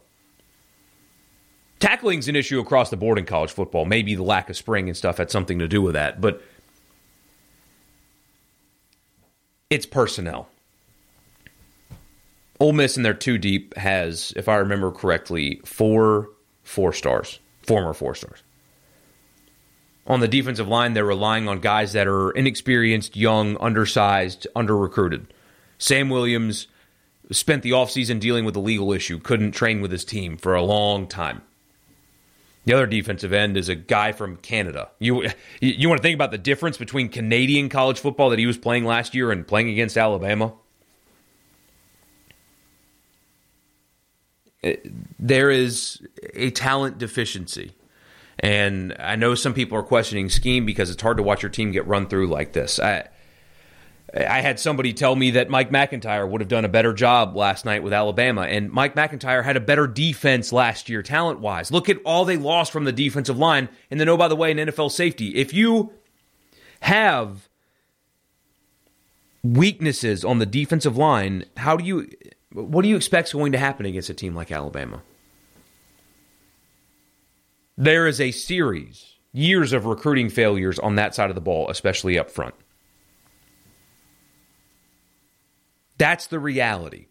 Tackling's 1.80 2.28
an 2.28 2.36
issue 2.36 2.60
across 2.60 2.90
the 2.90 2.96
board 2.96 3.18
in 3.18 3.24
college 3.24 3.50
football. 3.50 3.84
Maybe 3.84 4.14
the 4.14 4.22
lack 4.22 4.48
of 4.48 4.56
spring 4.56 4.88
and 4.88 4.96
stuff 4.96 5.18
had 5.18 5.30
something 5.30 5.58
to 5.58 5.66
do 5.66 5.82
with 5.82 5.94
that, 5.94 6.20
but 6.20 6.40
it's 9.68 9.84
personnel. 9.84 10.48
Ole 12.60 12.72
Miss 12.72 12.96
in 12.96 13.02
their 13.02 13.14
two 13.14 13.36
deep 13.36 13.76
has, 13.76 14.32
if 14.36 14.48
I 14.48 14.56
remember 14.56 14.92
correctly, 14.92 15.60
four 15.64 16.30
four 16.62 16.92
stars, 16.92 17.40
former 17.64 17.92
four 17.92 18.14
stars 18.14 18.44
on 20.06 20.20
the 20.20 20.28
defensive 20.28 20.68
line, 20.68 20.94
they're 20.94 21.04
relying 21.04 21.48
on 21.48 21.60
guys 21.60 21.92
that 21.92 22.06
are 22.06 22.30
inexperienced, 22.32 23.16
young, 23.16 23.56
undersized, 23.58 24.46
under 24.56 24.76
recruited. 24.76 25.32
Sam 25.78 26.08
Williams 26.08 26.66
spent 27.30 27.62
the 27.62 27.70
offseason 27.70 28.20
dealing 28.20 28.44
with 28.44 28.56
a 28.56 28.60
legal 28.60 28.92
issue, 28.92 29.18
couldn't 29.18 29.52
train 29.52 29.80
with 29.80 29.92
his 29.92 30.04
team 30.04 30.36
for 30.36 30.54
a 30.54 30.62
long 30.62 31.06
time. 31.06 31.42
The 32.64 32.72
other 32.74 32.86
defensive 32.86 33.32
end 33.32 33.56
is 33.56 33.68
a 33.68 33.74
guy 33.74 34.12
from 34.12 34.36
Canada. 34.36 34.90
You 35.00 35.28
you 35.60 35.88
want 35.88 36.00
to 36.00 36.02
think 36.02 36.14
about 36.14 36.30
the 36.30 36.38
difference 36.38 36.76
between 36.76 37.08
Canadian 37.08 37.68
college 37.68 37.98
football 37.98 38.30
that 38.30 38.38
he 38.38 38.46
was 38.46 38.56
playing 38.56 38.84
last 38.84 39.14
year 39.14 39.32
and 39.32 39.46
playing 39.46 39.68
against 39.68 39.96
Alabama? 39.96 40.52
There 45.18 45.50
is 45.50 46.00
a 46.34 46.50
talent 46.50 46.98
deficiency 46.98 47.72
and 48.38 48.94
I 48.98 49.16
know 49.16 49.34
some 49.34 49.54
people 49.54 49.78
are 49.78 49.82
questioning 49.82 50.28
scheme 50.28 50.66
because 50.66 50.90
it's 50.90 51.02
hard 51.02 51.16
to 51.16 51.22
watch 51.22 51.42
your 51.42 51.50
team 51.50 51.72
get 51.72 51.86
run 51.86 52.06
through 52.06 52.28
like 52.28 52.52
this. 52.52 52.78
I 52.78 53.08
I 54.14 54.42
had 54.42 54.60
somebody 54.60 54.92
tell 54.92 55.16
me 55.16 55.32
that 55.32 55.48
Mike 55.48 55.70
MacIntyre 55.70 56.26
would 56.26 56.42
have 56.42 56.48
done 56.48 56.66
a 56.66 56.68
better 56.68 56.92
job 56.92 57.34
last 57.34 57.64
night 57.64 57.82
with 57.82 57.94
Alabama, 57.94 58.42
and 58.42 58.70
Mike 58.70 58.94
MacIntyre 58.94 59.42
had 59.42 59.56
a 59.56 59.60
better 59.60 59.86
defense 59.86 60.52
last 60.52 60.90
year, 60.90 61.02
talent 61.02 61.40
wise. 61.40 61.70
Look 61.70 61.88
at 61.88 61.96
all 62.04 62.26
they 62.26 62.36
lost 62.36 62.72
from 62.72 62.84
the 62.84 62.92
defensive 62.92 63.38
line. 63.38 63.70
And 63.90 63.98
then, 63.98 64.08
oh, 64.10 64.18
by 64.18 64.28
the 64.28 64.36
way, 64.36 64.50
an 64.50 64.58
NFL 64.58 64.90
safety. 64.90 65.36
If 65.36 65.54
you 65.54 65.92
have 66.80 67.48
weaknesses 69.42 70.26
on 70.26 70.40
the 70.40 70.46
defensive 70.46 70.98
line, 70.98 71.46
how 71.56 71.78
do 71.78 71.84
you, 71.84 72.10
what 72.52 72.82
do 72.82 72.88
you 72.88 72.96
expect 72.96 73.28
is 73.28 73.34
going 73.34 73.52
to 73.52 73.58
happen 73.58 73.86
against 73.86 74.10
a 74.10 74.14
team 74.14 74.34
like 74.34 74.52
Alabama? 74.52 75.02
There 77.82 78.06
is 78.06 78.20
a 78.20 78.30
series, 78.30 79.16
years 79.32 79.72
of 79.72 79.86
recruiting 79.86 80.28
failures 80.28 80.78
on 80.78 80.94
that 80.94 81.16
side 81.16 81.30
of 81.30 81.34
the 81.34 81.40
ball, 81.40 81.68
especially 81.68 82.16
up 82.16 82.30
front. 82.30 82.54
That's 85.98 86.28
the 86.28 86.38
reality. 86.38 87.06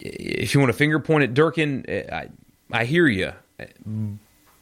If 0.00 0.52
you 0.52 0.60
want 0.60 0.70
to 0.70 0.76
finger 0.76 1.00
point 1.00 1.24
at 1.24 1.32
Durkin, 1.32 1.86
eh, 1.88 2.02
I, 2.12 2.28
I 2.70 2.84
hear 2.84 3.06
you, 3.06 3.32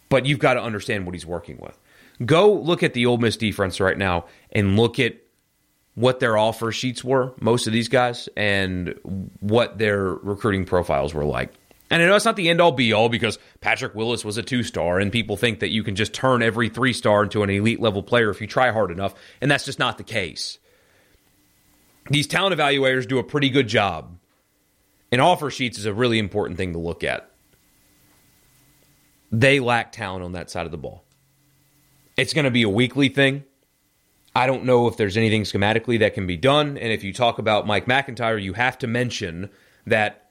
but 0.09 0.25
you've 0.25 0.38
got 0.38 0.55
to 0.55 0.62
understand 0.62 1.05
what 1.05 1.17
he's 1.17 1.27
working 1.27 1.59
with. 1.59 1.77
Go 2.25 2.53
look 2.53 2.85
at 2.85 2.95
the 2.95 3.07
Ole 3.07 3.19
Miss 3.19 3.37
defense 3.37 3.81
right 3.81 3.99
now 3.99 4.27
and 4.53 4.77
look 4.77 5.01
at 5.01 5.17
what 5.97 6.21
their 6.21 6.38
offer 6.38 6.71
sheets 6.71 7.03
were, 7.03 7.35
most 7.40 7.67
of 7.67 7.73
these 7.73 7.88
guys, 7.88 8.29
and 8.37 8.95
what 9.40 9.79
their 9.79 10.05
recruiting 10.05 10.64
profiles 10.64 11.12
were 11.12 11.25
like. 11.25 11.53
And 11.90 12.03
I 12.03 12.07
know 12.07 12.16
it's 12.16 12.25
not 12.25 12.37
the 12.37 12.49
end 12.49 12.61
all 12.61 12.73
be 12.73 12.92
all 12.92 13.09
because 13.09 13.38
Patrick 13.61 13.94
Willis 13.94 14.25
was 14.25 14.37
a 14.38 14.42
two 14.42 14.62
star, 14.62 14.99
and 14.99 15.12
people 15.12 15.37
think 15.37 15.61
that 15.61 15.70
you 15.70 15.83
can 15.83 15.94
just 15.94 16.14
turn 16.14 16.42
every 16.42 16.68
three 16.68 16.92
star 16.92 17.23
into 17.25 17.42
an 17.42 17.51
elite 17.51 17.81
level 17.81 18.03
player 18.03 18.31
if 18.31 18.40
you 18.40 18.47
try 18.47 18.70
hard 18.70 18.90
enough, 18.90 19.14
and 19.40 19.51
that's 19.51 19.64
just 19.64 19.79
not 19.79 19.99
the 19.99 20.05
case. 20.05 20.59
These 22.11 22.27
talent 22.27 22.59
evaluators 22.59 23.07
do 23.07 23.18
a 23.18 23.25
pretty 23.25 23.51
good 23.51 23.68
job, 23.68 24.18
and 25.12 25.20
offer 25.20 25.51
sheets 25.51 25.79
is 25.79 25.87
a 25.87 25.94
really 25.94 26.18
important 26.18 26.57
thing 26.57 26.73
to 26.73 26.79
look 26.79 27.05
at. 27.05 27.31
They 29.31 29.61
lack 29.61 29.92
talent 29.92 30.25
on 30.25 30.33
that 30.33 30.51
side 30.51 30.66
of 30.66 30.73
the 30.73 30.79
ball. 30.79 31.05
It's 32.16 32.33
going 32.33 32.44
to 32.44 32.51
be 32.51 32.62
a 32.62 32.68
weekly 32.68 33.09
thing. 33.09 33.44
I 34.37 34.47
don't 34.47 34.64
know 34.64 34.87
if 34.87 34.97
there's 34.97 35.16
anything 35.16 35.42
schematically 35.42 35.99
that 36.01 36.14
can 36.14 36.27
be 36.27 36.37
done. 36.37 36.77
And 36.77 36.92
if 36.92 37.05
you 37.05 37.12
talk 37.12 37.38
about 37.38 37.66
Mike 37.66 37.87
MacIntyre, 37.87 38.38
you 38.38 38.53
have 38.53 38.79
to 38.79 38.87
mention 38.87 39.51
that 39.87 40.24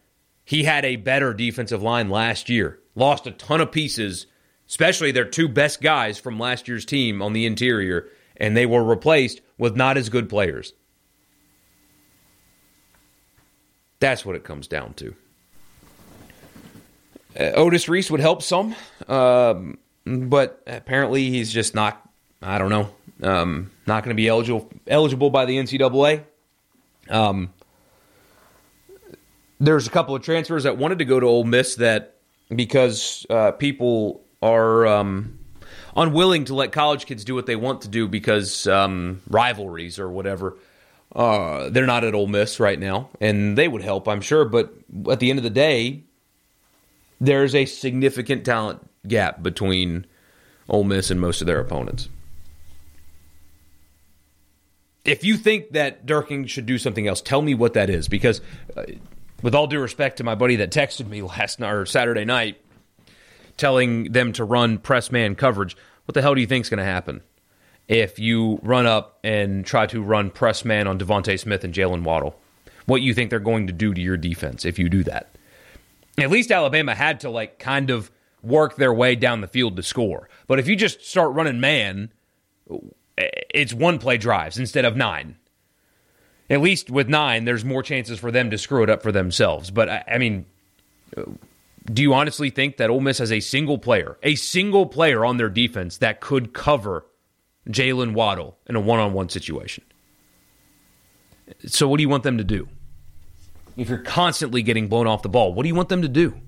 he 0.45 0.63
had 0.63 0.85
a 0.85 0.97
better 0.97 1.33
defensive 1.33 1.81
line 1.81 2.09
last 2.09 2.49
year. 2.49 2.79
Lost 2.95 3.27
a 3.27 3.31
ton 3.31 3.61
of 3.61 3.71
pieces, 3.71 4.27
especially 4.67 5.11
their 5.11 5.25
two 5.25 5.47
best 5.47 5.81
guys 5.81 6.19
from 6.19 6.39
last 6.39 6.67
year's 6.67 6.85
team 6.85 7.21
on 7.21 7.33
the 7.33 7.45
interior, 7.45 8.09
and 8.37 8.55
they 8.55 8.65
were 8.65 8.83
replaced 8.83 9.41
with 9.57 9.75
not 9.75 9.97
as 9.97 10.09
good 10.09 10.29
players. 10.29 10.73
That's 13.99 14.25
what 14.25 14.35
it 14.35 14.43
comes 14.43 14.67
down 14.67 14.93
to. 14.95 15.15
Uh, 17.39 17.51
Otis 17.55 17.87
Reese 17.87 18.11
would 18.11 18.19
help 18.19 18.43
some, 18.43 18.75
um, 19.07 19.77
but 20.05 20.61
apparently 20.67 21.29
he's 21.29 21.51
just 21.51 21.73
not. 21.73 21.99
I 22.41 22.57
don't 22.57 22.69
know. 22.69 22.89
Um, 23.21 23.71
not 23.87 24.03
going 24.03 24.15
to 24.15 24.21
be 24.21 24.27
eligible 24.27 24.69
eligible 24.87 25.29
by 25.29 25.45
the 25.45 25.57
NCAA. 25.57 26.25
Um, 27.09 27.53
there's 29.63 29.87
a 29.87 29.89
couple 29.89 30.13
of 30.13 30.21
transfers 30.21 30.63
that 30.63 30.77
wanted 30.77 30.99
to 30.99 31.05
go 31.05 31.19
to 31.19 31.25
Ole 31.25 31.45
Miss 31.45 31.75
that 31.75 32.15
because 32.53 33.25
uh, 33.29 33.51
people 33.51 34.21
are 34.41 34.85
um, 34.85 35.39
unwilling 35.95 36.45
to 36.45 36.53
let 36.53 36.73
college 36.73 37.05
kids 37.05 37.23
do 37.23 37.33
what 37.33 37.45
they 37.45 37.55
want 37.55 37.81
to 37.81 37.87
do 37.87 38.07
because 38.07 38.67
um, 38.67 39.21
rivalries 39.29 39.99
or 39.99 40.09
whatever. 40.09 40.57
Uh, 41.15 41.69
they're 41.69 41.85
not 41.85 42.03
at 42.03 42.13
Ole 42.13 42.27
Miss 42.27 42.59
right 42.59 42.79
now, 42.79 43.09
and 43.21 43.57
they 43.57 43.67
would 43.67 43.83
help, 43.83 44.07
I'm 44.07 44.21
sure. 44.21 44.45
But 44.45 44.73
at 45.09 45.19
the 45.19 45.29
end 45.29 45.39
of 45.39 45.43
the 45.43 45.49
day, 45.49 46.03
there's 47.21 47.55
a 47.55 47.65
significant 47.65 48.43
talent 48.43 48.81
gap 49.07 49.41
between 49.41 50.05
Ole 50.67 50.83
Miss 50.83 51.09
and 51.09 51.21
most 51.21 51.39
of 51.39 51.47
their 51.47 51.59
opponents. 51.59 52.09
If 55.05 55.23
you 55.23 55.37
think 55.37 55.71
that 55.71 56.05
Durkin 56.05 56.47
should 56.47 56.65
do 56.65 56.77
something 56.77 57.07
else, 57.07 57.21
tell 57.21 57.41
me 57.41 57.53
what 57.53 57.73
that 57.73 57.89
is. 57.89 58.07
Because, 58.07 58.41
uh, 58.75 58.83
with 59.43 59.53
all 59.53 59.67
due 59.67 59.79
respect 59.79 60.17
to 60.17 60.23
my 60.23 60.33
buddy 60.33 60.55
that 60.55 60.71
texted 60.71 61.07
me 61.07 61.21
last 61.21 61.59
night 61.59 61.71
or 61.71 61.85
Saturday 61.85 62.25
night, 62.25 62.59
telling 63.57 64.11
them 64.11 64.33
to 64.33 64.43
run 64.43 64.79
press 64.79 65.11
man 65.11 65.35
coverage, 65.35 65.77
what 66.05 66.15
the 66.15 66.21
hell 66.23 66.33
do 66.33 66.41
you 66.41 66.47
think 66.47 66.65
is 66.65 66.69
going 66.69 66.79
to 66.79 66.83
happen 66.83 67.21
if 67.87 68.17
you 68.17 68.59
run 68.63 68.87
up 68.87 69.19
and 69.23 69.65
try 69.65 69.85
to 69.85 70.01
run 70.01 70.31
press 70.31 70.65
man 70.65 70.87
on 70.87 70.97
DeVonta 70.97 71.39
Smith 71.39 71.63
and 71.63 71.73
Jalen 71.73 72.01
Waddle? 72.01 72.35
What 72.85 73.01
you 73.01 73.13
think 73.13 73.29
they're 73.29 73.39
going 73.39 73.67
to 73.67 73.73
do 73.73 73.93
to 73.93 74.01
your 74.01 74.17
defense 74.17 74.65
if 74.65 74.79
you 74.79 74.89
do 74.89 75.03
that? 75.03 75.29
At 76.17 76.29
least 76.29 76.51
Alabama 76.51 76.95
had 76.95 77.19
to 77.21 77.29
like 77.29 77.59
kind 77.59 77.89
of 77.89 78.11
work 78.41 78.75
their 78.75 78.93
way 78.93 79.15
down 79.15 79.41
the 79.41 79.47
field 79.47 79.75
to 79.77 79.83
score. 79.83 80.29
But 80.47 80.59
if 80.59 80.67
you 80.67 80.75
just 80.75 81.05
start 81.05 81.33
running 81.33 81.59
man, 81.59 82.11
it's 83.17 83.73
one 83.73 83.99
play 83.99 84.17
drives 84.17 84.57
instead 84.57 84.85
of 84.85 84.97
nine. 84.97 85.37
At 86.53 86.61
least 86.61 86.91
with 86.91 87.09
nine, 87.09 87.45
there's 87.45 87.65
more 87.65 87.81
chances 87.81 88.19
for 88.19 88.29
them 88.29 88.51
to 88.51 88.59
screw 88.59 88.83
it 88.83 88.89
up 88.89 89.01
for 89.01 89.11
themselves. 89.11 89.71
But 89.71 89.89
I, 89.89 90.19
mean, 90.19 90.45
do 91.91 92.03
you 92.03 92.13
honestly 92.13 92.51
think 92.51 92.77
that 92.77 92.91
Ole 92.91 92.99
Miss 92.99 93.17
has 93.17 93.31
a 93.31 93.39
single 93.39 93.79
player, 93.79 94.19
a 94.21 94.35
single 94.35 94.85
player 94.85 95.25
on 95.25 95.37
their 95.37 95.49
defense 95.49 95.97
that 95.97 96.21
could 96.21 96.53
cover 96.53 97.07
Jalen 97.69 98.13
Waddle 98.13 98.55
in 98.67 98.75
a 98.75 98.79
one-on-one 98.79 99.29
situation? 99.29 99.83
So 101.65 101.87
what 101.87 101.97
do 101.97 102.03
you 102.03 102.09
want 102.09 102.21
them 102.21 102.37
to 102.37 102.43
do? 102.43 102.69
If 103.75 103.89
you're 103.89 103.97
constantly 103.97 104.61
getting 104.61 104.89
blown 104.89 105.07
off 105.07 105.23
the 105.23 105.29
ball, 105.29 105.55
what 105.55 105.63
do 105.63 105.69
you 105.69 105.75
want 105.75 105.89
them 105.89 106.03
to 106.03 106.07
do? 106.07 106.39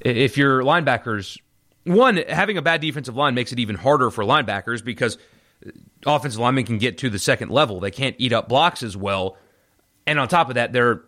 If 0.00 0.36
your 0.36 0.62
linebackers, 0.62 1.40
one, 1.82 2.18
having 2.28 2.56
a 2.56 2.62
bad 2.62 2.82
defensive 2.82 3.16
line 3.16 3.34
makes 3.34 3.50
it 3.50 3.58
even 3.58 3.74
harder 3.74 4.12
for 4.12 4.22
linebackers 4.22 4.84
because 4.84 5.18
offensive 6.04 6.40
linemen 6.40 6.64
can 6.64 6.78
get 6.78 6.98
to 6.98 7.10
the 7.10 7.18
second 7.18 7.50
level. 7.50 7.80
They 7.80 7.90
can't 7.90 8.16
eat 8.18 8.32
up 8.32 8.48
blocks 8.48 8.82
as 8.82 8.96
well. 8.96 9.36
And 10.06 10.18
on 10.18 10.28
top 10.28 10.48
of 10.48 10.54
that, 10.54 10.72
they're 10.72 11.02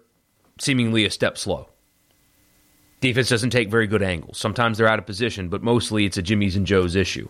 seemingly 0.61 1.05
a 1.05 1.11
step 1.11 1.39
slow. 1.39 1.69
Defense 3.01 3.29
doesn't 3.29 3.51
take 3.51 3.71
very 3.71 3.87
good 3.87 4.03
angles. 4.03 4.39
Sometimes 4.39 4.79
they're 4.79 4.89
out 4.89 4.99
of 4.99 5.07
position, 5.07 5.49
but 5.49 5.63
mostly 5.63 6.05
it's 6.05 6.17
a 6.17 6.23
Jimmy's 6.23 6.57
and 6.57 6.67
Joe's 6.67 6.97
issue. 6.97 7.29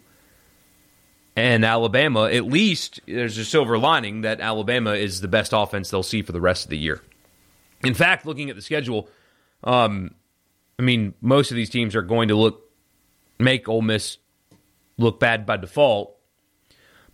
And 1.36 1.64
Alabama, 1.64 2.24
at 2.24 2.46
least 2.46 3.00
there's 3.06 3.38
a 3.38 3.44
silver 3.44 3.78
lining 3.78 4.22
that 4.22 4.40
Alabama 4.40 4.94
is 4.94 5.20
the 5.20 5.28
best 5.28 5.52
offense 5.54 5.90
they'll 5.90 6.02
see 6.02 6.22
for 6.22 6.32
the 6.32 6.40
rest 6.40 6.64
of 6.64 6.70
the 6.70 6.78
year. 6.78 7.00
In 7.84 7.94
fact, 7.94 8.26
looking 8.26 8.50
at 8.50 8.56
the 8.56 8.62
schedule, 8.62 9.08
um, 9.62 10.14
I 10.78 10.82
mean, 10.82 11.14
most 11.20 11.50
of 11.50 11.56
these 11.56 11.70
teams 11.70 11.94
are 11.94 12.02
going 12.02 12.28
to 12.28 12.34
look 12.34 12.64
make 13.38 13.68
Ole 13.68 13.82
Miss 13.82 14.18
look 14.96 15.20
bad 15.20 15.46
by 15.46 15.56
default. 15.56 16.17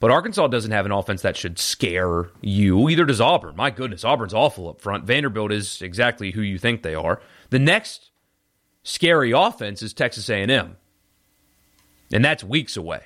But 0.04 0.10
Arkansas 0.10 0.48
doesn't 0.48 0.70
have 0.70 0.84
an 0.84 0.92
offense 0.92 1.22
that 1.22 1.34
should 1.34 1.58
scare 1.58 2.28
you. 2.42 2.90
Either 2.90 3.06
does 3.06 3.22
Auburn. 3.22 3.56
My 3.56 3.70
goodness, 3.70 4.04
Auburn's 4.04 4.34
awful 4.34 4.68
up 4.68 4.82
front. 4.82 5.06
Vanderbilt 5.06 5.50
is 5.50 5.80
exactly 5.80 6.30
who 6.30 6.42
you 6.42 6.58
think 6.58 6.82
they 6.82 6.94
are. 6.94 7.22
The 7.48 7.58
next 7.58 8.10
scary 8.82 9.32
offense 9.32 9.80
is 9.80 9.94
Texas 9.94 10.28
A&M, 10.28 10.76
and 12.12 12.22
that's 12.22 12.44
weeks 12.44 12.76
away. 12.76 13.00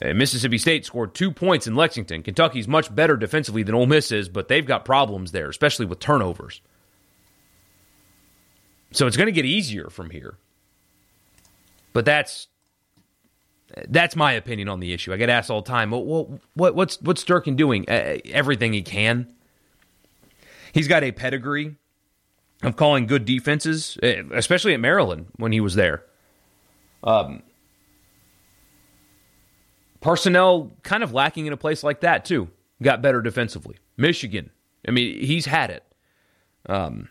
Mississippi 0.00 0.58
State 0.58 0.86
scored 0.86 1.16
two 1.16 1.32
points 1.32 1.66
in 1.66 1.74
Lexington. 1.74 2.22
Kentucky's 2.22 2.68
much 2.68 2.94
better 2.94 3.16
defensively 3.16 3.64
than 3.64 3.74
Ole 3.74 3.86
Miss 3.86 4.12
is, 4.12 4.28
but 4.28 4.46
they've 4.46 4.64
got 4.64 4.84
problems 4.84 5.32
there, 5.32 5.48
especially 5.48 5.86
with 5.86 5.98
turnovers. 5.98 6.60
So 8.92 9.08
it's 9.08 9.16
going 9.16 9.26
to 9.26 9.32
get 9.32 9.46
easier 9.46 9.90
from 9.90 10.10
here. 10.10 10.38
But 11.92 12.04
that's 12.04 12.46
that's 13.88 14.16
my 14.16 14.32
opinion 14.32 14.68
on 14.68 14.80
the 14.80 14.92
issue. 14.92 15.12
I 15.12 15.16
get 15.16 15.28
asked 15.28 15.50
all 15.50 15.62
the 15.62 15.68
time, 15.68 15.90
well, 15.90 16.40
what, 16.54 16.74
what's 16.74 17.00
what's 17.02 17.22
Durkin 17.24 17.56
doing? 17.56 17.84
Uh, 17.88 18.18
everything 18.26 18.72
he 18.72 18.82
can. 18.82 19.32
He's 20.72 20.88
got 20.88 21.02
a 21.02 21.12
pedigree 21.12 21.76
of 22.62 22.76
calling 22.76 23.06
good 23.06 23.24
defenses, 23.24 23.98
uh, 24.02 24.24
especially 24.32 24.74
at 24.74 24.80
Maryland 24.80 25.26
when 25.36 25.52
he 25.52 25.60
was 25.60 25.74
there. 25.74 26.04
Um, 27.02 27.42
personnel 30.00 30.72
kind 30.82 31.02
of 31.02 31.12
lacking 31.12 31.46
in 31.46 31.52
a 31.52 31.56
place 31.56 31.82
like 31.82 32.00
that 32.00 32.24
too. 32.24 32.48
Got 32.82 33.02
better 33.02 33.22
defensively. 33.22 33.76
Michigan, 33.96 34.50
I 34.86 34.92
mean, 34.92 35.20
he's 35.20 35.46
had 35.46 35.70
it. 35.70 35.84
Um, 36.66 37.08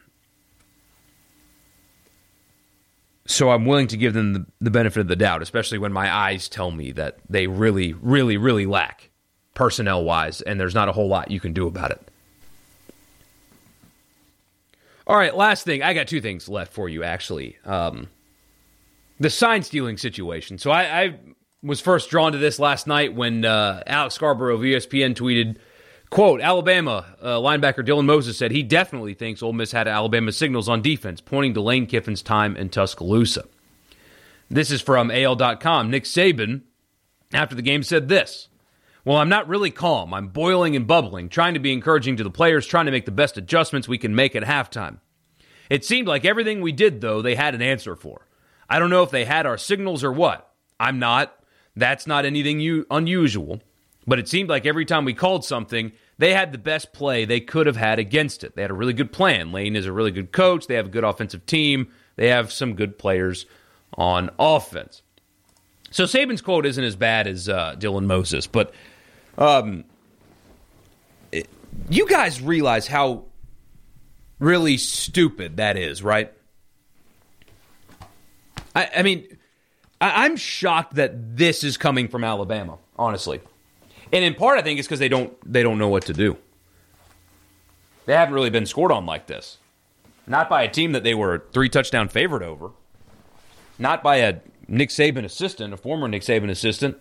so 3.27 3.51
I'm 3.51 3.65
willing 3.65 3.87
to 3.87 3.97
give 3.97 4.13
them 4.13 4.33
the, 4.33 4.45
the, 4.61 4.71
benefit 4.71 5.01
of 5.01 5.07
the 5.07 5.15
doubt, 5.15 5.41
especially 5.41 5.77
when 5.77 5.91
my 5.91 6.13
eyes 6.13 6.47
tell 6.47 6.71
me 6.71 6.91
that 6.93 7.17
they 7.29 7.45
really, 7.45 7.93
really, 7.93 8.37
really 8.37 8.65
lack 8.65 9.09
personnel 9.53 10.03
wise, 10.03 10.41
and 10.41 10.59
there's 10.59 10.73
not 10.73 10.87
a 10.87 10.93
whole 10.93 11.09
lot 11.09 11.29
you 11.29 11.39
can 11.39 11.51
do 11.51 11.67
about 11.67 11.91
it. 11.91 12.01
All 15.05 15.17
right, 15.17 15.35
last 15.35 15.65
thing. 15.65 15.83
I 15.83 15.93
got 15.93 16.07
two 16.07 16.21
things 16.21 16.47
left 16.47 16.71
for 16.71 16.87
you, 16.87 17.03
actually. 17.03 17.57
Um, 17.65 18.07
the 19.19 19.29
sign 19.29 19.61
stealing 19.63 19.97
situation. 19.97 20.57
So 20.57 20.71
I, 20.71 21.01
I, 21.01 21.19
was 21.63 21.81
first 21.81 22.09
drawn 22.09 22.33
to 22.33 22.37
this 22.37 22.59
last 22.59 22.87
night 22.87 23.15
when 23.15 23.43
uh, 23.43 23.81
Alex 23.87 24.15
Scarborough 24.15 24.55
of 24.55 24.61
ESPN 24.61 25.15
tweeted, 25.15 25.57
quote, 26.09 26.41
Alabama 26.41 27.05
uh, 27.21 27.37
linebacker 27.37 27.85
Dylan 27.85 28.05
Moses 28.05 28.37
said 28.37 28.51
he 28.51 28.63
definitely 28.63 29.13
thinks 29.13 29.43
Ole 29.43 29.53
Miss 29.53 29.71
had 29.71 29.87
Alabama 29.87 30.31
signals 30.31 30.69
on 30.69 30.81
defense, 30.81 31.21
pointing 31.21 31.53
to 31.53 31.61
Lane 31.61 31.87
Kiffin's 31.87 32.21
time 32.21 32.55
in 32.55 32.69
Tuscaloosa. 32.69 33.45
This 34.49 34.71
is 34.71 34.81
from 34.81 35.11
AL.com. 35.11 35.89
Nick 35.89 36.05
Saban, 36.05 36.61
after 37.33 37.55
the 37.55 37.61
game, 37.61 37.83
said 37.83 38.07
this. 38.07 38.47
Well, 39.03 39.17
I'm 39.17 39.29
not 39.29 39.47
really 39.47 39.71
calm. 39.71 40.13
I'm 40.13 40.27
boiling 40.27 40.75
and 40.75 40.85
bubbling, 40.85 41.29
trying 41.29 41.53
to 41.53 41.59
be 41.59 41.71
encouraging 41.71 42.17
to 42.17 42.23
the 42.23 42.29
players, 42.29 42.65
trying 42.65 42.87
to 42.87 42.91
make 42.91 43.05
the 43.05 43.11
best 43.11 43.37
adjustments 43.37 43.87
we 43.87 43.97
can 43.97 44.15
make 44.15 44.35
at 44.35 44.43
halftime. 44.43 44.99
It 45.69 45.85
seemed 45.85 46.07
like 46.07 46.25
everything 46.25 46.61
we 46.61 46.71
did, 46.71 47.01
though, 47.01 47.21
they 47.21 47.35
had 47.35 47.55
an 47.55 47.61
answer 47.61 47.95
for. 47.95 48.27
I 48.69 48.79
don't 48.79 48.89
know 48.89 49.03
if 49.03 49.11
they 49.11 49.25
had 49.25 49.45
our 49.45 49.57
signals 49.57 50.03
or 50.03 50.11
what. 50.11 50.51
I'm 50.79 50.99
not. 50.99 51.33
That's 51.75 52.07
not 52.07 52.25
anything 52.25 52.59
u- 52.59 52.85
unusual. 52.91 53.61
But 54.07 54.19
it 54.19 54.29
seemed 54.29 54.49
like 54.49 54.65
every 54.65 54.85
time 54.85 55.03
we 55.03 55.13
called 55.13 55.43
something, 55.43 55.91
they 56.17 56.33
had 56.33 56.53
the 56.53 56.57
best 56.57 56.93
play 56.93 57.25
they 57.25 57.41
could 57.41 57.67
have 57.67 57.75
had 57.75 57.99
against 57.99 58.43
it. 58.43 58.55
They 58.55 58.61
had 58.61 58.71
a 58.71 58.75
really 58.75 58.93
good 58.93 59.11
plan. 59.11 59.51
Lane 59.51 59.75
is 59.75 59.85
a 59.85 59.91
really 59.91 60.11
good 60.11 60.31
coach. 60.31 60.67
They 60.67 60.75
have 60.75 60.85
a 60.87 60.89
good 60.89 61.03
offensive 61.03 61.45
team. 61.45 61.91
They 62.15 62.29
have 62.29 62.51
some 62.51 62.73
good 62.73 62.97
players 62.97 63.45
on 63.93 64.29
offense. 64.39 65.01
So 65.91 66.05
Saban's 66.05 66.41
quote 66.41 66.65
isn't 66.65 66.83
as 66.83 66.95
bad 66.95 67.27
as 67.27 67.49
uh, 67.49 67.75
Dylan 67.77 68.05
Moses, 68.05 68.47
but 68.47 68.73
um, 69.37 69.83
it, 71.31 71.47
you 71.89 72.07
guys 72.07 72.41
realize 72.41 72.87
how 72.87 73.25
really 74.39 74.77
stupid 74.77 75.57
that 75.57 75.77
is, 75.77 76.03
right? 76.03 76.31
I, 78.75 78.89
I 78.97 79.03
mean, 79.03 79.37
I, 80.01 80.25
I'm 80.25 80.35
shocked 80.35 80.95
that 80.95 81.37
this 81.37 81.63
is 81.63 81.77
coming 81.77 82.07
from 82.07 82.23
Alabama, 82.23 82.77
honestly, 82.97 83.39
and 84.11 84.23
in 84.23 84.35
part, 84.35 84.59
I 84.59 84.61
think 84.61 84.79
it's 84.79 84.87
because 84.87 84.99
they 84.99 85.09
don't 85.09 85.33
they 85.51 85.63
don't 85.63 85.77
know 85.77 85.89
what 85.89 86.05
to 86.05 86.13
do. 86.13 86.37
They 88.05 88.13
haven't 88.13 88.33
really 88.33 88.49
been 88.49 88.65
scored 88.65 88.91
on 88.91 89.05
like 89.05 89.27
this, 89.27 89.57
not 90.25 90.49
by 90.49 90.63
a 90.63 90.69
team 90.69 90.93
that 90.93 91.03
they 91.03 91.13
were 91.13 91.45
three 91.51 91.69
touchdown 91.69 92.07
favorite 92.07 92.43
over, 92.43 92.71
not 93.77 94.01
by 94.01 94.17
a 94.17 94.37
Nick 94.67 94.89
Saban 94.89 95.25
assistant, 95.25 95.73
a 95.73 95.77
former 95.77 96.07
Nick 96.07 96.21
Saban 96.21 96.49
assistant 96.49 96.97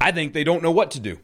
I 0.00 0.12
think 0.12 0.32
they 0.32 0.44
don't 0.44 0.62
know 0.62 0.70
what 0.70 0.90
to 0.92 1.00
do. 1.00 1.18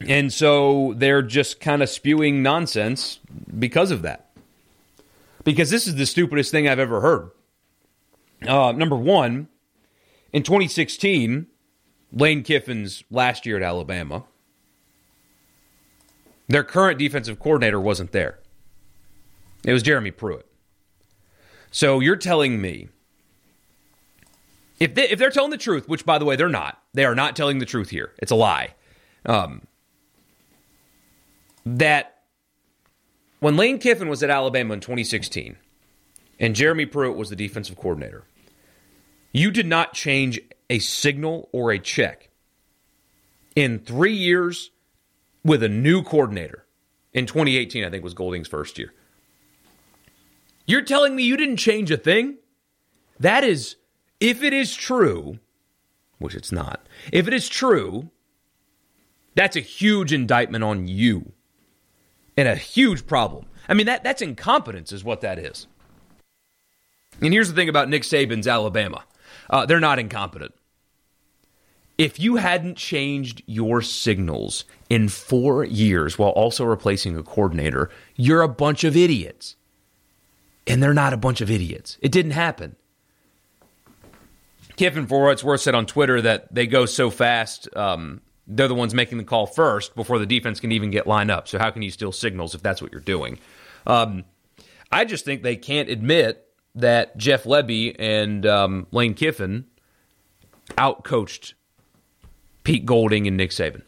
And 0.00 0.32
so 0.32 0.94
they're 0.96 1.22
just 1.22 1.60
kind 1.60 1.82
of 1.82 1.88
spewing 1.88 2.42
nonsense 2.42 3.20
because 3.58 3.90
of 3.90 4.02
that. 4.02 4.30
Because 5.44 5.70
this 5.70 5.86
is 5.86 5.94
the 5.94 6.06
stupidest 6.06 6.50
thing 6.50 6.68
I've 6.68 6.78
ever 6.78 7.00
heard. 7.00 7.30
Uh, 8.46 8.72
number 8.72 8.96
one, 8.96 9.48
in 10.32 10.42
2016, 10.42 11.46
Lane 12.12 12.42
Kiffin's 12.42 13.04
last 13.10 13.46
year 13.46 13.56
at 13.56 13.62
Alabama, 13.62 14.24
their 16.48 16.64
current 16.64 16.98
defensive 16.98 17.38
coordinator 17.38 17.80
wasn't 17.80 18.12
there. 18.12 18.38
It 19.64 19.72
was 19.72 19.82
Jeremy 19.82 20.10
Pruitt. 20.10 20.46
So 21.70 22.00
you're 22.00 22.16
telling 22.16 22.60
me 22.60 22.88
if 24.80 24.94
they, 24.94 25.08
if 25.08 25.18
they're 25.18 25.30
telling 25.30 25.50
the 25.50 25.58
truth, 25.58 25.88
which 25.88 26.04
by 26.04 26.18
the 26.18 26.24
way 26.24 26.36
they're 26.36 26.48
not, 26.48 26.82
they 26.94 27.04
are 27.04 27.14
not 27.14 27.36
telling 27.36 27.58
the 27.58 27.66
truth 27.66 27.90
here. 27.90 28.12
It's 28.18 28.32
a 28.32 28.36
lie. 28.36 28.74
Um, 29.26 29.62
that 31.64 32.22
when 33.38 33.56
Lane 33.56 33.78
Kiffin 33.78 34.08
was 34.08 34.22
at 34.22 34.30
Alabama 34.30 34.74
in 34.74 34.80
2016 34.80 35.56
and 36.40 36.56
Jeremy 36.56 36.86
Pruitt 36.86 37.16
was 37.16 37.28
the 37.28 37.36
defensive 37.36 37.76
coordinator, 37.76 38.24
you 39.32 39.50
did 39.50 39.66
not 39.66 39.92
change 39.92 40.40
a 40.70 40.78
signal 40.78 41.50
or 41.52 41.72
a 41.72 41.78
check 41.78 42.30
in 43.54 43.80
three 43.80 44.14
years 44.14 44.70
with 45.44 45.62
a 45.62 45.68
new 45.68 46.02
coordinator. 46.02 46.64
In 47.12 47.26
2018, 47.26 47.84
I 47.84 47.90
think 47.90 48.04
was 48.04 48.14
Golding's 48.14 48.46
first 48.46 48.78
year. 48.78 48.94
You're 50.64 50.82
telling 50.82 51.16
me 51.16 51.24
you 51.24 51.36
didn't 51.36 51.56
change 51.56 51.90
a 51.90 51.96
thing? 51.96 52.36
That 53.18 53.42
is, 53.42 53.74
if 54.20 54.42
it 54.44 54.52
is 54.52 54.74
true, 54.74 55.40
which 56.18 56.36
it's 56.36 56.52
not, 56.52 56.86
if 57.12 57.26
it 57.26 57.34
is 57.34 57.48
true, 57.48 58.10
that's 59.34 59.56
a 59.56 59.60
huge 59.60 60.12
indictment 60.12 60.62
on 60.62 60.86
you 60.86 61.32
and 62.36 62.46
a 62.46 62.54
huge 62.54 63.06
problem. 63.06 63.46
I 63.68 63.74
mean, 63.74 63.86
that, 63.86 64.04
that's 64.04 64.22
incompetence, 64.22 64.92
is 64.92 65.02
what 65.02 65.20
that 65.22 65.38
is. 65.38 65.66
And 67.20 67.32
here's 67.32 67.48
the 67.48 67.54
thing 67.54 67.68
about 67.68 67.88
Nick 67.88 68.02
Saban's 68.02 68.46
Alabama 68.46 69.02
uh, 69.48 69.66
they're 69.66 69.80
not 69.80 69.98
incompetent. 69.98 70.54
If 72.00 72.18
you 72.18 72.36
hadn't 72.36 72.78
changed 72.78 73.42
your 73.44 73.82
signals 73.82 74.64
in 74.88 75.10
four 75.10 75.64
years 75.64 76.18
while 76.18 76.30
also 76.30 76.64
replacing 76.64 77.14
a 77.14 77.22
coordinator, 77.22 77.90
you're 78.16 78.40
a 78.40 78.48
bunch 78.48 78.84
of 78.84 78.96
idiots. 78.96 79.56
And 80.66 80.82
they're 80.82 80.94
not 80.94 81.12
a 81.12 81.18
bunch 81.18 81.42
of 81.42 81.50
idiots. 81.50 81.98
It 82.00 82.10
didn't 82.10 82.30
happen. 82.30 82.76
Kiffin, 84.76 85.06
for 85.06 85.24
what 85.24 85.32
it's 85.32 85.44
worth, 85.44 85.60
said 85.60 85.74
on 85.74 85.84
Twitter 85.84 86.22
that 86.22 86.54
they 86.54 86.66
go 86.66 86.86
so 86.86 87.10
fast, 87.10 87.68
um, 87.76 88.22
they're 88.46 88.66
the 88.66 88.74
ones 88.74 88.94
making 88.94 89.18
the 89.18 89.24
call 89.24 89.46
first 89.46 89.94
before 89.94 90.18
the 90.18 90.24
defense 90.24 90.58
can 90.58 90.72
even 90.72 90.90
get 90.90 91.06
lined 91.06 91.30
up. 91.30 91.48
So 91.48 91.58
how 91.58 91.70
can 91.70 91.82
you 91.82 91.90
steal 91.90 92.12
signals 92.12 92.54
if 92.54 92.62
that's 92.62 92.80
what 92.80 92.92
you're 92.92 93.02
doing? 93.02 93.38
Um, 93.86 94.24
I 94.90 95.04
just 95.04 95.26
think 95.26 95.42
they 95.42 95.56
can't 95.56 95.90
admit 95.90 96.48
that 96.76 97.18
Jeff 97.18 97.44
Lebby 97.44 97.94
and 97.98 98.46
um, 98.46 98.86
Lane 98.90 99.12
Kiffin 99.12 99.66
outcoached 100.78 101.52
Pete 102.70 102.86
Golding 102.86 103.26
and 103.26 103.36
Nick 103.36 103.50
Saban. 103.50 103.82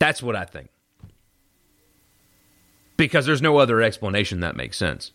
That's 0.00 0.20
what 0.20 0.34
I 0.34 0.44
think. 0.44 0.68
Because 2.96 3.24
there's 3.24 3.40
no 3.40 3.58
other 3.58 3.80
explanation 3.82 4.40
that 4.40 4.56
makes 4.56 4.76
sense. 4.76 5.12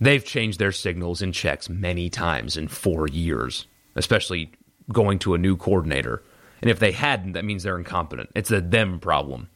They've 0.00 0.24
changed 0.24 0.58
their 0.58 0.72
signals 0.72 1.20
and 1.20 1.34
checks 1.34 1.68
many 1.68 2.08
times 2.08 2.56
in 2.56 2.68
four 2.68 3.08
years, 3.08 3.66
especially 3.94 4.52
going 4.90 5.18
to 5.18 5.34
a 5.34 5.38
new 5.38 5.58
coordinator. 5.58 6.22
And 6.62 6.70
if 6.70 6.78
they 6.78 6.92
hadn't, 6.92 7.32
that 7.32 7.44
means 7.44 7.62
they're 7.62 7.76
incompetent. 7.76 8.30
It's 8.34 8.50
a 8.50 8.62
them 8.62 9.00
problem. 9.00 9.50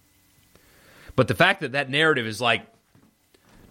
But 1.16 1.28
the 1.28 1.34
fact 1.34 1.62
that 1.62 1.72
that 1.72 1.88
narrative 1.88 2.26
is 2.26 2.42
like 2.42 2.66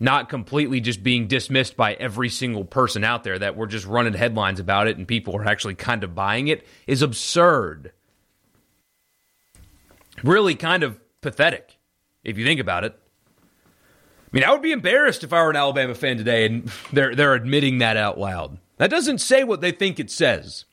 not 0.02 0.30
completely 0.30 0.82
just 0.82 1.04
being 1.04 1.28
dismissed 1.28 1.78
by 1.78 1.94
every 1.94 2.28
single 2.28 2.66
person 2.66 3.04
out 3.04 3.24
there 3.24 3.38
that 3.38 3.56
we're 3.56 3.68
just 3.68 3.86
running 3.86 4.14
headlines 4.14 4.60
about 4.60 4.88
it 4.88 4.98
and 4.98 5.08
people 5.08 5.36
are 5.38 5.46
actually 5.46 5.76
kind 5.76 6.04
of 6.04 6.16
buying 6.16 6.48
it 6.48 6.66
is 6.88 7.04
absurd. 7.04 7.92
Really 10.24 10.56
kind 10.56 10.82
of 10.82 11.00
pathetic 11.22 11.78
if 12.24 12.36
you 12.40 12.44
think 12.44 12.60
about 12.60 12.84
it. 12.84 12.98
I 12.98 14.30
mean, 14.32 14.44
I 14.44 14.52
would 14.52 14.64
be 14.64 14.72
embarrassed 14.72 15.24
if 15.24 15.34
I 15.34 15.44
were 15.44 15.52
an 15.52 15.56
Alabama 15.56 15.94
fan 15.94 16.18
today 16.18 16.48
and 16.48 16.72
they're 16.92 17.16
they're 17.16 17.36
admitting 17.36 17.78
that 17.78 17.96
out 17.96 18.18
loud. 18.20 18.58
That 18.78 18.90
doesn't 18.90 19.20
say 19.20 19.44
what 19.44 19.62
they 19.62 19.72
think 19.72 20.00
it 20.00 20.10
says. 20.10 20.66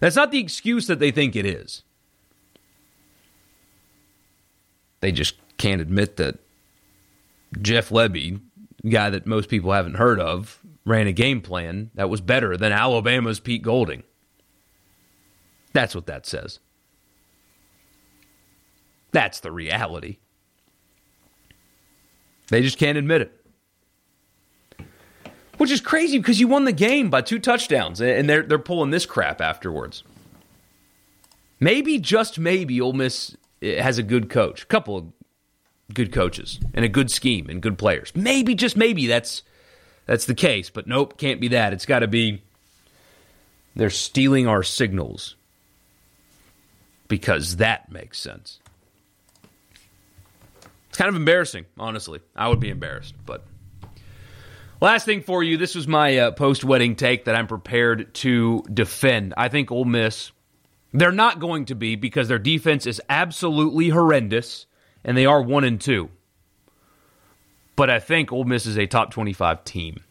That's 0.00 0.16
not 0.16 0.30
the 0.30 0.40
excuse 0.40 0.86
that 0.88 0.98
they 0.98 1.10
think 1.10 1.34
it 1.34 1.46
is. 1.46 1.84
They 5.00 5.10
just 5.10 5.36
can't 5.56 5.80
admit 5.80 6.16
that 6.18 6.38
Jeff 7.60 7.90
Lebby, 7.90 8.40
guy 8.88 9.10
that 9.10 9.26
most 9.26 9.48
people 9.48 9.72
haven't 9.72 9.94
heard 9.94 10.20
of, 10.20 10.60
ran 10.84 11.06
a 11.06 11.12
game 11.12 11.40
plan 11.40 11.90
that 11.94 12.10
was 12.10 12.20
better 12.20 12.56
than 12.56 12.72
Alabama's 12.72 13.40
Pete 13.40 13.62
Golding. 13.62 14.02
That's 15.72 15.94
what 15.94 16.06
that 16.06 16.26
says. 16.26 16.58
That's 19.12 19.40
the 19.40 19.52
reality. 19.52 20.18
They 22.48 22.62
just 22.62 22.78
can't 22.78 22.98
admit 22.98 23.22
it. 23.22 23.38
Which 25.58 25.70
is 25.70 25.80
crazy 25.80 26.18
because 26.18 26.40
you 26.40 26.48
won 26.48 26.64
the 26.64 26.72
game 26.72 27.08
by 27.08 27.20
two 27.22 27.38
touchdowns 27.38 28.00
and 28.00 28.28
they're 28.28 28.42
they're 28.42 28.58
pulling 28.58 28.90
this 28.90 29.06
crap 29.06 29.40
afterwards. 29.40 30.02
Maybe 31.60 31.98
just 31.98 32.38
maybe 32.38 32.80
Ole 32.80 32.94
Miss 32.94 33.36
eh, 33.60 33.80
has 33.80 33.96
a 33.96 34.02
good 34.02 34.28
coach. 34.28 34.64
A 34.64 34.66
couple 34.66 34.96
of 34.96 35.06
good 35.94 36.12
coaches 36.12 36.60
and 36.74 36.84
a 36.84 36.88
good 36.88 37.10
scheme 37.10 37.48
and 37.48 37.62
good 37.62 37.78
players. 37.78 38.12
Maybe 38.14 38.54
just 38.54 38.76
maybe 38.76 39.06
that's 39.06 39.42
that's 40.06 40.26
the 40.26 40.34
case, 40.34 40.70
but 40.70 40.86
nope, 40.86 41.18
can't 41.18 41.40
be 41.40 41.48
that. 41.48 41.72
It's 41.72 41.86
got 41.86 42.00
to 42.00 42.08
be 42.08 42.42
they're 43.74 43.90
stealing 43.90 44.46
our 44.46 44.62
signals 44.62 45.36
because 47.08 47.56
that 47.56 47.90
makes 47.90 48.18
sense. 48.18 48.58
It's 50.88 50.98
kind 50.98 51.08
of 51.08 51.16
embarrassing, 51.16 51.64
honestly. 51.78 52.20
I 52.36 52.48
would 52.48 52.60
be 52.60 52.68
embarrassed, 52.68 53.14
but 53.24 53.44
last 54.80 55.06
thing 55.06 55.22
for 55.22 55.42
you, 55.42 55.56
this 55.56 55.74
was 55.74 55.88
my 55.88 56.18
uh, 56.18 56.30
post-wedding 56.32 56.96
take 56.96 57.24
that 57.24 57.34
I'm 57.34 57.46
prepared 57.46 58.12
to 58.16 58.62
defend. 58.72 59.32
I 59.36 59.48
think 59.48 59.70
Ole 59.70 59.86
Miss 59.86 60.32
they're 60.92 61.12
not 61.12 61.40
going 61.40 61.66
to 61.66 61.74
be 61.74 61.96
because 61.96 62.28
their 62.28 62.38
defense 62.38 62.86
is 62.86 63.00
absolutely 63.08 63.88
horrendous 63.88 64.66
and 65.04 65.16
they 65.16 65.26
are 65.26 65.42
one 65.42 65.64
and 65.64 65.80
two. 65.80 66.10
But 67.76 67.90
I 67.90 67.98
think 67.98 68.32
Ole 68.32 68.44
Miss 68.44 68.66
is 68.66 68.78
a 68.78 68.86
top 68.86 69.10
25 69.10 69.64
team. 69.64 70.02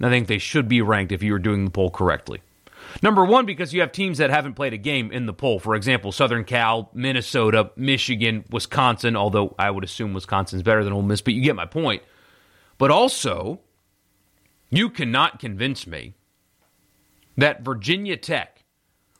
I 0.00 0.08
think 0.08 0.28
they 0.28 0.38
should 0.38 0.68
be 0.68 0.80
ranked 0.80 1.12
if 1.12 1.22
you 1.22 1.32
were 1.32 1.38
doing 1.38 1.64
the 1.66 1.70
poll 1.70 1.90
correctly. 1.90 2.40
Number 3.02 3.24
one, 3.24 3.46
because 3.46 3.72
you 3.72 3.80
have 3.82 3.92
teams 3.92 4.18
that 4.18 4.30
haven't 4.30 4.54
played 4.54 4.72
a 4.72 4.78
game 4.78 5.12
in 5.12 5.26
the 5.26 5.32
poll. 5.32 5.58
For 5.58 5.74
example, 5.74 6.12
Southern 6.12 6.44
Cal, 6.44 6.90
Minnesota, 6.94 7.70
Michigan, 7.76 8.44
Wisconsin, 8.50 9.16
although 9.16 9.54
I 9.58 9.70
would 9.70 9.84
assume 9.84 10.14
Wisconsin's 10.14 10.62
better 10.62 10.82
than 10.82 10.92
Ole 10.92 11.02
Miss, 11.02 11.20
but 11.20 11.34
you 11.34 11.42
get 11.42 11.56
my 11.56 11.66
point. 11.66 12.02
But 12.78 12.90
also, 12.90 13.60
you 14.70 14.88
cannot 14.90 15.38
convince 15.38 15.86
me 15.86 16.14
that 17.36 17.62
Virginia 17.62 18.16
Tech 18.16 18.64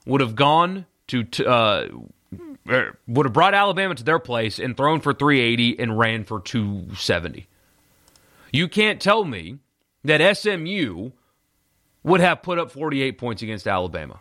would 0.06 0.20
have 0.20 0.34
gone 0.34 0.86
to 1.08 1.26
uh, 1.46 1.88
would 2.66 3.26
have 3.26 3.32
brought 3.32 3.54
Alabama 3.54 3.94
to 3.94 4.04
their 4.04 4.18
place 4.18 4.58
and 4.58 4.76
thrown 4.76 5.00
for 5.00 5.12
380 5.12 5.78
and 5.78 5.98
ran 5.98 6.24
for 6.24 6.40
270. 6.40 7.46
You 8.52 8.68
can't 8.68 9.00
tell 9.00 9.24
me 9.24 9.58
that 10.04 10.36
SMU 10.36 11.10
would 12.02 12.20
have 12.20 12.42
put 12.42 12.58
up 12.58 12.70
48 12.70 13.18
points 13.18 13.42
against 13.42 13.66
Alabama 13.66 14.20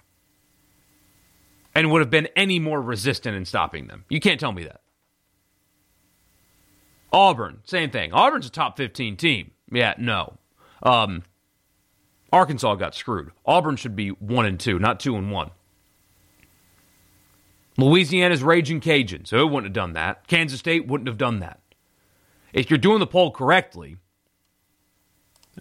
and 1.75 1.91
would 1.91 2.01
have 2.01 2.09
been 2.09 2.27
any 2.35 2.59
more 2.59 2.81
resistant 2.81 3.35
in 3.35 3.45
stopping 3.45 3.87
them. 3.87 4.05
You 4.09 4.19
can't 4.19 4.39
tell 4.39 4.51
me 4.51 4.63
that. 4.63 4.81
Auburn, 7.11 7.61
same 7.65 7.89
thing. 7.89 8.13
Auburn's 8.13 8.45
a 8.45 8.51
top 8.51 8.77
15 8.77 9.17
team. 9.17 9.51
Yeah, 9.71 9.95
no. 9.97 10.37
Um, 10.83 11.23
Arkansas 12.31 12.75
got 12.75 12.95
screwed. 12.95 13.31
Auburn 13.45 13.75
should 13.75 13.95
be 13.95 14.09
1 14.09 14.45
and 14.45 14.59
2, 14.59 14.77
not 14.79 14.99
2 14.99 15.15
and 15.15 15.31
1. 15.31 15.51
Louisiana's 17.83 18.43
Raging 18.43 18.79
Cajun, 18.79 19.25
so 19.25 19.37
oh, 19.37 19.41
it 19.41 19.45
wouldn't 19.45 19.65
have 19.65 19.73
done 19.73 19.93
that. 19.93 20.27
Kansas 20.27 20.59
State 20.59 20.87
wouldn't 20.87 21.07
have 21.07 21.17
done 21.17 21.39
that. 21.39 21.59
If 22.53 22.69
you're 22.69 22.79
doing 22.79 22.99
the 22.99 23.07
poll 23.07 23.31
correctly, 23.31 23.97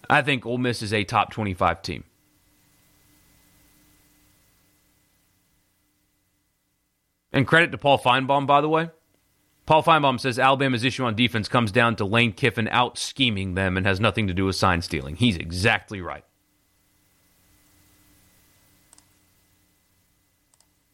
I 0.09 0.21
think 0.21 0.45
Ole 0.45 0.57
Miss 0.57 0.81
is 0.81 0.93
a 0.93 1.03
top 1.03 1.31
25 1.31 1.81
team. 1.81 2.03
And 7.31 7.45
credit 7.45 7.71
to 7.71 7.77
Paul 7.77 7.99
Finebaum, 7.99 8.47
by 8.47 8.61
the 8.61 8.69
way. 8.69 8.89
Paul 9.67 9.83
Finebaum 9.83 10.19
says 10.19 10.39
Alabama's 10.39 10.83
issue 10.83 11.03
on 11.03 11.13
defense 11.13 11.47
comes 11.47 11.71
down 11.71 11.95
to 11.97 12.05
Lane 12.05 12.31
Kiffin 12.31 12.67
out 12.69 12.97
scheming 12.97 13.53
them 13.53 13.77
and 13.77 13.85
has 13.85 13.99
nothing 13.99 14.27
to 14.27 14.33
do 14.33 14.45
with 14.45 14.55
sign 14.55 14.81
stealing. 14.81 15.15
He's 15.15 15.37
exactly 15.37 16.01
right. 16.01 16.23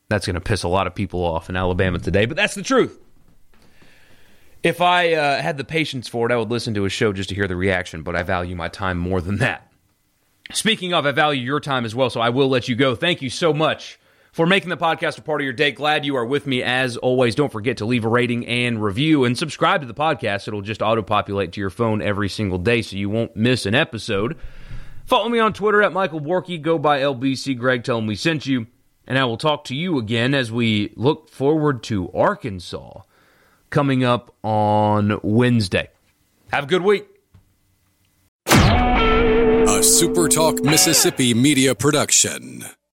That's 0.10 0.26
going 0.26 0.36
to 0.36 0.41
piss 0.41 0.64
a 0.64 0.68
lot 0.68 0.88
of 0.88 0.95
people 0.95 1.24
off 1.24 1.49
in 1.49 1.56
Alabama 1.56 1.99
today, 1.99 2.26
but 2.26 2.38
that's 2.38 2.56
the 2.56 2.62
truth. 2.62 2.99
If 4.64 4.82
I 4.82 5.14
uh, 5.14 5.41
had 5.41 5.58
the 5.58 5.64
patience 5.64 6.08
for 6.08 6.30
it, 6.30 6.34
I 6.34 6.38
would 6.38 6.49
listen 6.49 6.74
to 6.74 6.86
a 6.86 6.89
show 6.89 7.14
just 7.14 7.30
to 7.30 7.36
hear 7.36 7.47
the 7.47 7.56
reaction, 7.56 8.01
but 8.01 8.16
I 8.16 8.24
value 8.24 8.56
my 8.56 8.68
time 8.68 8.97
more 8.97 9.22
than 9.22 9.38
that. 9.38 9.72
Speaking 10.53 10.93
of, 10.93 11.06
I 11.06 11.12
value 11.12 11.41
your 11.41 11.60
time 11.60 11.86
as 11.86 11.95
well, 11.95 12.10
so 12.10 12.22
I 12.22 12.30
will 12.30 12.49
let 12.49 12.68
you 12.68 12.76
go. 12.76 12.95
Thank 12.95 13.22
you 13.22 13.30
so 13.30 13.53
much 13.53 13.99
for 14.32 14.45
making 14.45 14.70
the 14.70 14.78
podcast 14.78 15.18
a 15.18 15.22
part 15.22 15.41
of 15.41 15.45
your 15.45 15.53
day. 15.53 15.72
Glad 15.72 16.06
you 16.06 16.16
are 16.18 16.26
with 16.26 16.45
me 16.45 16.62
as 16.62 16.97
always. 16.97 17.36
Don't 17.36 17.51
forget 17.51 17.78
to 17.78 17.86
leave 17.86 18.06
a 18.06 18.10
rating 18.10 18.45
and 18.47 18.84
review 18.84 19.24
and 19.24 19.38
subscribe 19.38 19.82
to 19.82 19.88
the 19.88 19.93
podcast. 19.93 20.47
It'll 20.47 20.62
just 20.62 20.82
auto 20.82 21.01
populate 21.01 21.53
to 21.53 21.62
your 21.62 21.70
phone 21.70 22.01
every 22.01 22.30
single 22.30 22.58
day 22.58 22.82
so 22.82 22.95
you 22.95 23.10
won't 23.10 23.36
miss 23.36 23.66
an 23.66 23.74
episode. 23.76 24.38
Follow 25.06 25.30
me 25.30 25.39
on 25.39 25.53
Twitter 25.53 25.82
at 25.82 25.93
Michael 25.93 26.20
Borky. 26.20 26.62
Go 26.62 26.78
by 26.78 26.99
LBC 26.99 27.58
Greg. 27.58 27.84
Tell 27.84 27.99
him 27.99 28.08
we 28.08 28.16
sent 28.16 28.45
you. 28.45 28.68
And 29.08 29.18
I 29.20 29.26
will 29.26 29.38
talk 29.38 29.64
to 29.66 29.76
you 29.76 29.97
again 29.97 30.34
as 30.34 30.51
we 30.51 30.91
look 30.95 31.30
forward 31.30 31.84
to 31.84 32.12
Arkansas 32.12 33.01
coming 33.70 34.03
up 34.03 34.34
on 34.43 35.20
Wednesday. 35.22 35.89
Have 36.51 36.66
a 36.66 36.68
good 36.68 36.82
week. 36.82 37.06
A 38.47 39.80
SuperTalk 39.82 40.64
Mississippi 40.64 41.34
media 41.34 41.76
production. 41.76 42.66